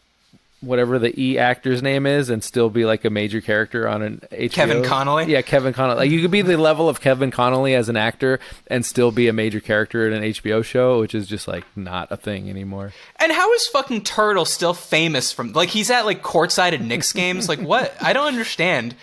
[0.61, 4.21] whatever the E actor's name is and still be like a major character on an
[4.31, 4.41] HBO.
[4.41, 4.55] Show.
[4.55, 5.25] Kevin Connolly?
[5.25, 5.97] Yeah, Kevin Connolly.
[5.99, 9.27] Like you could be the level of Kevin Connolly as an actor and still be
[9.27, 12.91] a major character in an HBO show, which is just like not a thing anymore.
[13.17, 17.13] And how is fucking Turtle still famous from like he's at like courtside at Knicks
[17.13, 17.47] games?
[17.47, 17.95] Like what?
[18.01, 18.95] I don't understand.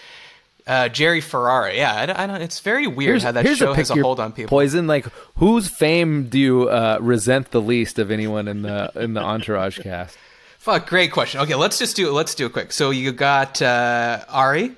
[0.66, 1.74] Uh, Jerry Ferrara.
[1.74, 2.40] yeah, I don't, I don't.
[2.40, 4.48] It's very weird how that show has a hold on people.
[4.48, 5.04] Poison, like
[5.36, 9.78] whose fame do you uh, resent the least of anyone in the in the Entourage
[9.80, 10.16] cast?
[10.64, 11.40] Fuck, great question.
[11.42, 12.12] Okay, let's just do it.
[12.12, 12.72] Let's do it quick.
[12.72, 14.72] So you got uh, Ari,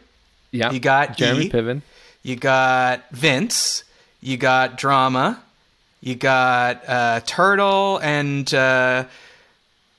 [0.51, 1.51] Yeah, You got Jeremy E.
[1.51, 1.83] Piven.
[2.25, 3.85] you got Vince,
[4.21, 5.41] you got Drama,
[6.01, 9.05] you got uh, Turtle, and uh,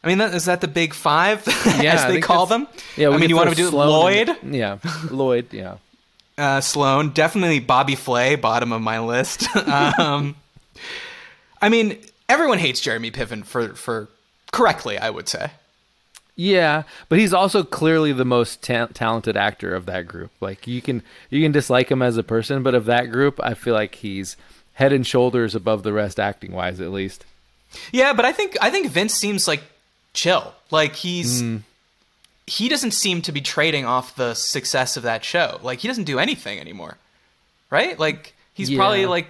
[0.04, 2.68] I mean, that, is that the big five Yeah, as they call them?
[2.98, 4.80] Yeah, I mean, you want to do Lloyd, in- Yeah,
[5.10, 5.54] Lloyd.
[5.54, 5.78] Yeah.
[6.38, 9.48] uh, Sloan, definitely Bobby Flay, bottom of my list.
[9.68, 10.36] um,
[11.62, 14.10] I mean, everyone hates Jeremy Piven for for
[14.52, 15.50] correctly, I would say.
[16.40, 20.30] Yeah, but he's also clearly the most ta- talented actor of that group.
[20.40, 23.56] Like you can you can dislike him as a person, but of that group, I
[23.56, 24.38] feel like he's
[24.74, 27.26] head and shoulders above the rest, acting wise, at least.
[27.92, 29.64] Yeah, but I think I think Vince seems like
[30.14, 30.54] chill.
[30.70, 31.58] Like he's hmm.
[32.46, 35.60] he doesn't seem to be trading off the success of that show.
[35.64, 36.98] Like he doesn't do anything anymore.
[37.72, 37.98] Right?
[37.98, 38.78] Like he's Yeah.
[38.78, 39.28] probably like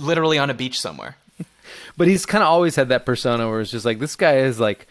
[0.00, 1.16] literally on a beach somewhere.
[1.96, 4.60] But he's kind of always had that persona where it's just like this guy is
[4.60, 4.86] like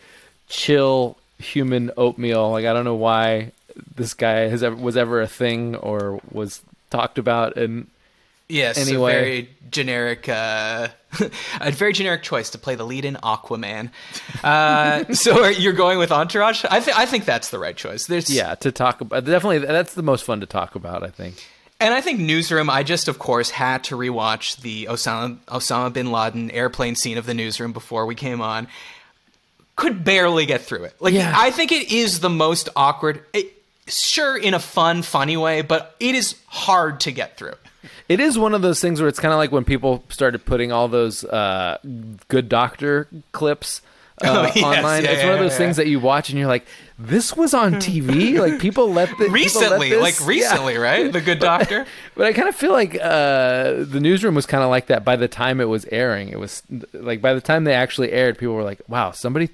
[0.49, 2.51] chill human oatmeal.
[2.51, 3.51] Like I don't know why
[3.95, 7.88] this guy has ever was ever a thing or was talked about and
[8.47, 9.11] Yes, Anyway.
[9.11, 10.89] a very generic, uh,
[11.61, 13.89] a very generic choice to play the lead in Aquaman.
[14.43, 16.63] Uh, so are- you're going with Entourage?
[16.69, 18.05] I, th- I think that's the right choice.
[18.05, 21.43] There's, yeah, to talk about definitely that's the most fun to talk about, I think.
[21.79, 26.11] And I think Newsroom, I just, of course, had to rewatch the Osama, Osama bin
[26.11, 28.67] Laden airplane scene of the Newsroom before we came on.
[29.76, 30.95] Could barely get through it.
[30.99, 31.34] Like, Yeah.
[31.36, 33.23] I think it is the most awkward.
[33.34, 33.51] It,
[33.88, 37.55] sure, in a fun, funny way, but it is hard to get through.
[38.07, 40.71] It is one of those things where it's kind of like when people started putting
[40.71, 41.78] all those uh,
[42.28, 43.82] good doctor clips
[44.23, 45.03] uh, Oh, yes, online.
[45.03, 46.65] yeah, it's yeah, one of those yeah, things that you watch and you're like,
[46.97, 51.11] "This was on TV." like people let the let Recently, this- like recently, right?
[51.11, 51.86] The Good Doctor.
[52.15, 55.17] But I kind of feel like uh, the newsroom was kind of like that by
[55.17, 56.30] the time it was airing.
[56.30, 56.63] It was
[56.93, 59.49] like by the time they actually aired, people were like, "Wow, somebody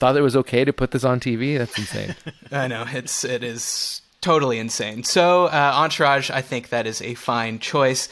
[0.00, 2.16] thought it was okay to put this on TV." That's insane.
[2.52, 5.04] I know it's it is totally insane.
[5.04, 8.08] So uh, Entourage, I think that is a fine choice.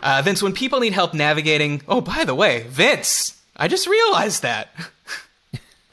[0.00, 4.42] Uh, Vince, when people need help navigating, oh by the way, Vince, I just realized
[4.42, 4.68] that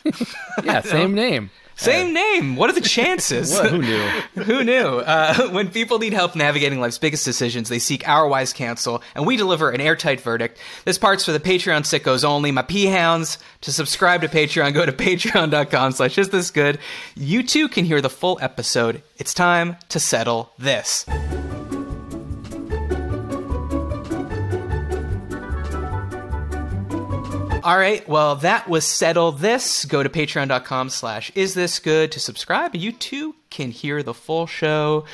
[0.63, 1.51] yeah, same name.
[1.81, 2.55] Same name.
[2.55, 3.57] What are the chances?
[3.59, 4.03] Who knew?
[4.43, 4.99] Who knew?
[4.99, 9.25] Uh, when people need help navigating life's biggest decisions, they seek Our Wise Counsel, and
[9.25, 10.57] we deliver an airtight verdict.
[10.85, 13.37] This part's for the Patreon sickos only, my pea hounds.
[13.61, 16.79] To subscribe to Patreon, go to patreon.com slash is this good.
[17.15, 19.03] You too can hear the full episode.
[19.17, 21.05] It's time to settle this.
[27.63, 29.85] All right, well, that was settle this.
[29.85, 32.75] Go to patreon.com slash is this good to subscribe.
[32.75, 35.05] You too can hear the full show.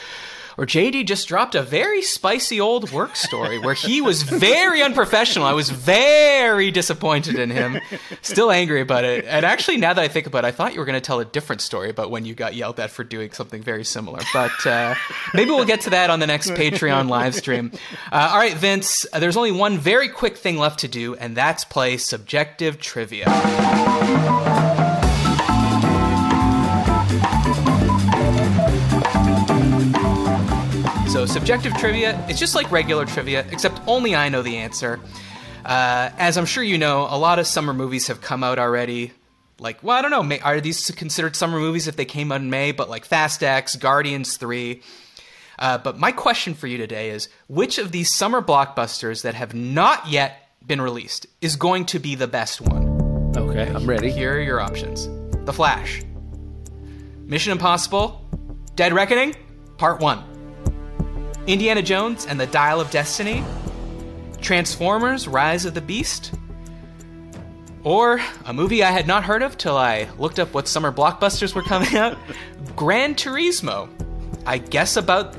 [0.57, 5.47] Or JD just dropped a very spicy old work story where he was very unprofessional.
[5.47, 7.79] I was very disappointed in him.
[8.23, 9.25] Still angry about it.
[9.25, 11.19] And actually, now that I think about it, I thought you were going to tell
[11.19, 14.19] a different story about when you got yelled at for doing something very similar.
[14.33, 14.95] But uh,
[15.35, 17.71] maybe we'll get to that on the next Patreon live stream.
[18.11, 21.65] Uh, all right, Vince, there's only one very quick thing left to do, and that's
[21.65, 23.25] play subjective trivia.
[31.17, 34.99] So, subjective trivia, it's just like regular trivia, except only I know the answer.
[35.65, 39.13] Uh, as I'm sure you know, a lot of summer movies have come out already.
[39.57, 42.41] Like, well, I don't know, may, are these considered summer movies if they came out
[42.41, 42.71] in May?
[42.71, 44.79] But like Fast X, Guardians 3.
[45.57, 49.55] Uh, but my question for you today is which of these summer blockbusters that have
[49.55, 53.33] not yet been released is going to be the best one?
[53.35, 54.11] Okay, I'm ready.
[54.11, 55.09] Here are your options
[55.47, 56.03] The Flash,
[57.25, 58.23] Mission Impossible,
[58.75, 59.35] Dead Reckoning,
[59.79, 60.36] Part 1,
[61.47, 63.41] Indiana Jones and the Dial of Destiny,
[64.41, 66.33] Transformers Rise of the Beast,
[67.85, 71.55] or a movie I had not heard of till I looked up what summer blockbusters
[71.55, 72.17] were coming out
[72.75, 73.87] Gran Turismo.
[74.45, 75.37] I guess about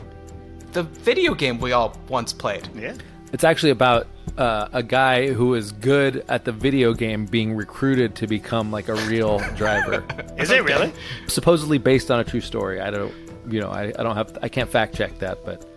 [0.72, 2.66] the video game we all once played.
[2.74, 2.94] Yeah.
[3.34, 4.06] It's actually about
[4.38, 8.88] uh, a guy who is good at the video game being recruited to become like
[8.88, 10.06] a real driver.
[10.38, 10.90] Is it really?
[11.26, 12.80] Supposedly based on a true story.
[12.80, 13.12] I don't,
[13.46, 15.68] you know, I, I don't have, I can't fact check that, but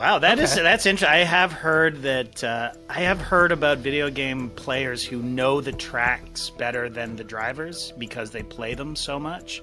[0.00, 0.62] Wow, that is Okay.
[0.62, 1.14] that's interesting.
[1.14, 5.72] I have heard that uh, I have heard about video game players who know the
[5.72, 9.62] tracks better than the drivers because they play them so much.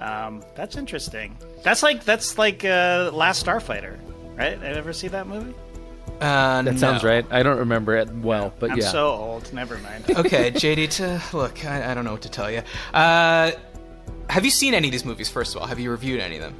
[0.00, 1.36] Um, that's interesting.
[1.62, 3.98] That's like that's like uh, Last Starfighter,
[4.38, 4.58] right?
[4.58, 5.54] Did ever see that movie?
[6.18, 7.26] Uh, That sounds right.
[7.30, 8.88] I don't remember it well, but I'm yeah.
[8.88, 9.52] so old.
[9.52, 10.04] Never mind.
[10.16, 10.90] okay, JD.
[10.96, 12.62] To look, I, I don't know what to tell you.
[12.94, 13.50] Uh,
[14.30, 15.28] have you seen any of these movies?
[15.28, 16.54] First of all, have you reviewed any of them?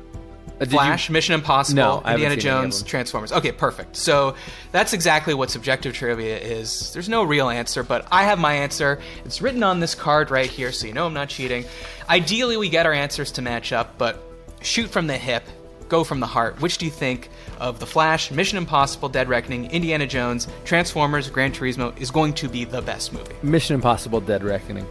[0.60, 2.82] Uh, did you- Flash, Mission Impossible, No, Indiana seen any of Jones.
[2.82, 3.32] Transformers.
[3.32, 3.96] Okay, perfect.
[3.96, 4.34] So
[4.72, 6.92] that's exactly what subjective trivia is.
[6.92, 9.00] There's no real answer, but I have my answer.
[9.24, 11.64] It's written on this card right here, so you know I'm not cheating.
[12.08, 14.20] Ideally, we get our answers to match up, but
[14.60, 15.44] shoot from the hip,
[15.88, 16.60] go from the heart.
[16.60, 17.28] Which do you think
[17.60, 22.48] of The Flash, Mission Impossible, Dead Reckoning, Indiana Jones, Transformers, Gran Turismo is going to
[22.48, 23.34] be the best movie?
[23.42, 24.86] Mission Impossible: Dead Reckoning.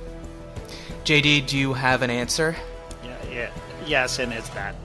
[1.04, 2.56] JD, do you have an answer?
[3.04, 3.50] yeah, yeah,
[3.86, 4.76] yes, and it's that.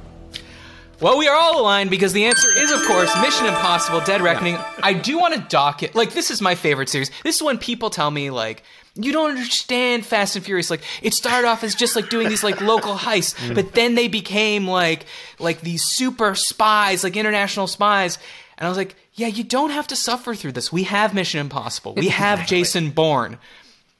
[1.03, 4.57] Well, we are all aligned because the answer is, of course, Mission Impossible: Dead Reckoning.
[4.85, 5.97] I do want to dock it.
[5.97, 7.11] Like, this is my favorite series.
[7.25, 8.63] This is when people tell me, like,
[8.95, 10.71] you don't understand Fast and Furious.
[10.71, 14.07] Like, it started off as just like doing these like local heists, but then they
[14.07, 15.07] became like
[15.41, 18.19] like these super spies, like international spies.
[18.57, 20.73] And I was like, yeah, you don't have to suffer through this.
[20.73, 21.95] We have Mission Impossible.
[21.95, 23.39] We have Jason Bourne.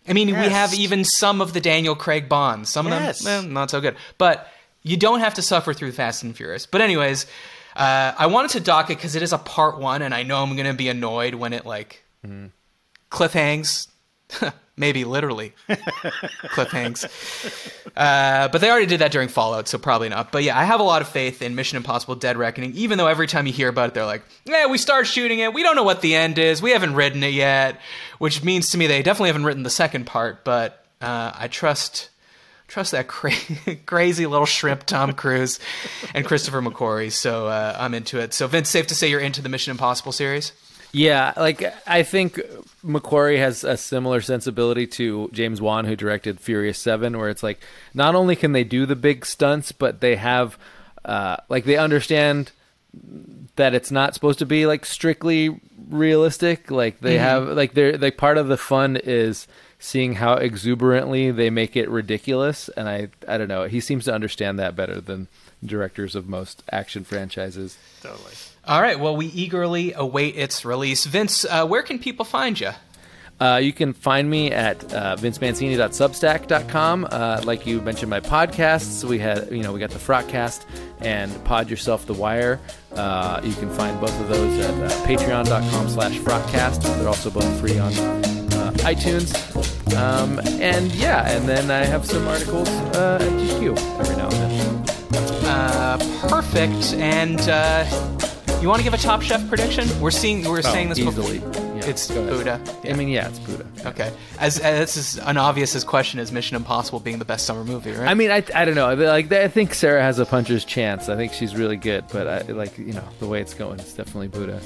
[0.07, 2.71] I mean, we have even some of the Daniel Craig Bonds.
[2.71, 3.21] Some Yes.
[3.21, 3.97] of them, eh, not so good.
[4.19, 4.49] But
[4.83, 6.67] you don't have to suffer through Fast and Furious.
[6.67, 7.27] But anyways,
[7.77, 10.43] uh, I wanted to dock it because it is a part one, and I know
[10.43, 12.03] I'm going to be annoyed when it like
[13.11, 13.89] cliffhangs.
[14.75, 17.05] Maybe literally cliffhangs.
[17.95, 20.33] Uh, but they already did that during Fallout, so probably not.
[20.33, 22.73] But yeah, I have a lot of faith in Mission Impossible: Dead Reckoning.
[22.75, 25.53] Even though every time you hear about it, they're like, "Yeah, we start shooting it.
[25.53, 26.63] We don't know what the end is.
[26.63, 27.79] We haven't written it yet,"
[28.19, 30.43] which means to me they definitely haven't written the second part.
[30.43, 32.09] But uh, I trust
[32.73, 33.33] trust that cra-
[33.87, 35.61] crazy little shrimp Tom Cruise
[36.15, 37.13] and Christopher McQuarrie.
[37.13, 38.33] So uh, I'm into it.
[38.33, 40.53] So Vince, safe to say you're into the Mission Impossible series.
[40.95, 42.41] Yeah, like I think
[42.85, 47.61] McQuarrie has a similar sensibility to James Wan, who directed Furious Seven, where it's like
[47.95, 50.59] not only can they do the big stunts, but they have
[51.05, 52.53] uh, like they understand
[53.57, 55.59] that it's not supposed to be like strictly
[55.89, 56.71] realistic.
[56.71, 59.47] Like they have like they're like part of the fun is
[59.83, 63.65] seeing how exuberantly they make it ridiculous, and I I don't know.
[63.65, 65.27] He seems to understand that better than
[65.65, 67.77] directors of most action franchises.
[68.01, 68.33] Totally.
[68.67, 68.99] All right.
[68.99, 71.05] Well, we eagerly await its release.
[71.05, 72.71] Vince, uh, where can people find you?
[73.41, 77.09] Uh, you can find me at uh, vincemancini.substack.com.
[77.11, 79.03] Uh, like you mentioned, my podcasts.
[79.03, 80.65] We had, you know, we got the Frotcast
[81.01, 82.61] and Pod Yourself the Wire.
[82.93, 86.83] Uh, you can find both of those at uh, patreon.com slash Frotcast.
[86.99, 89.72] They're also both free on uh, iTunes.
[89.97, 94.33] Um, and yeah, and then I have some articles uh, at GQ every now and
[94.33, 95.47] then.
[95.47, 96.95] Uh, perfect.
[96.95, 97.85] And uh,
[98.61, 99.89] you want to give a Top Chef prediction?
[100.01, 100.45] We're seeing.
[100.49, 101.39] We're saying this Oh, easily.
[101.41, 101.63] before.
[101.77, 102.09] Yeah, It's.
[102.11, 102.61] Buddha.
[102.85, 103.67] I mean, yeah, it's Buddha.
[103.87, 104.13] Okay.
[104.39, 107.65] As, as this is an obvious as question as Mission Impossible being the best summer
[107.65, 108.09] movie, right?
[108.09, 108.95] I mean, I, I don't know.
[108.95, 111.09] Like I think Sarah has a puncher's chance.
[111.09, 113.81] I think she's really good, but I like you know the way it's going.
[113.81, 114.61] It's definitely Buddha.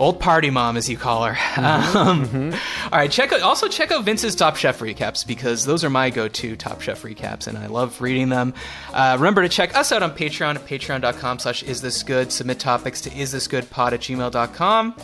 [0.00, 1.36] Old party mom, as you call her.
[1.60, 5.90] Um, All right, check out, also check out Vince's Top Chef recaps because those are
[5.90, 8.54] my go-to Top Chef recaps, and I love reading them.
[8.94, 12.32] Uh, remember to check us out on Patreon at patreon.com slash is this good.
[12.32, 14.94] Submit topics to is this good pod at gmail.com.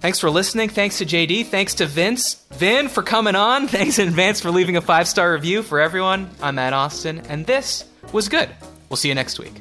[0.00, 0.68] Thanks for listening.
[0.68, 1.46] Thanks to JD.
[1.46, 2.44] Thanks to Vince.
[2.50, 3.68] Vin for coming on.
[3.68, 6.28] Thanks in advance for leaving a five-star review for everyone.
[6.42, 8.48] I'm Matt Osten, and this was good.
[8.88, 9.54] We'll see you next week.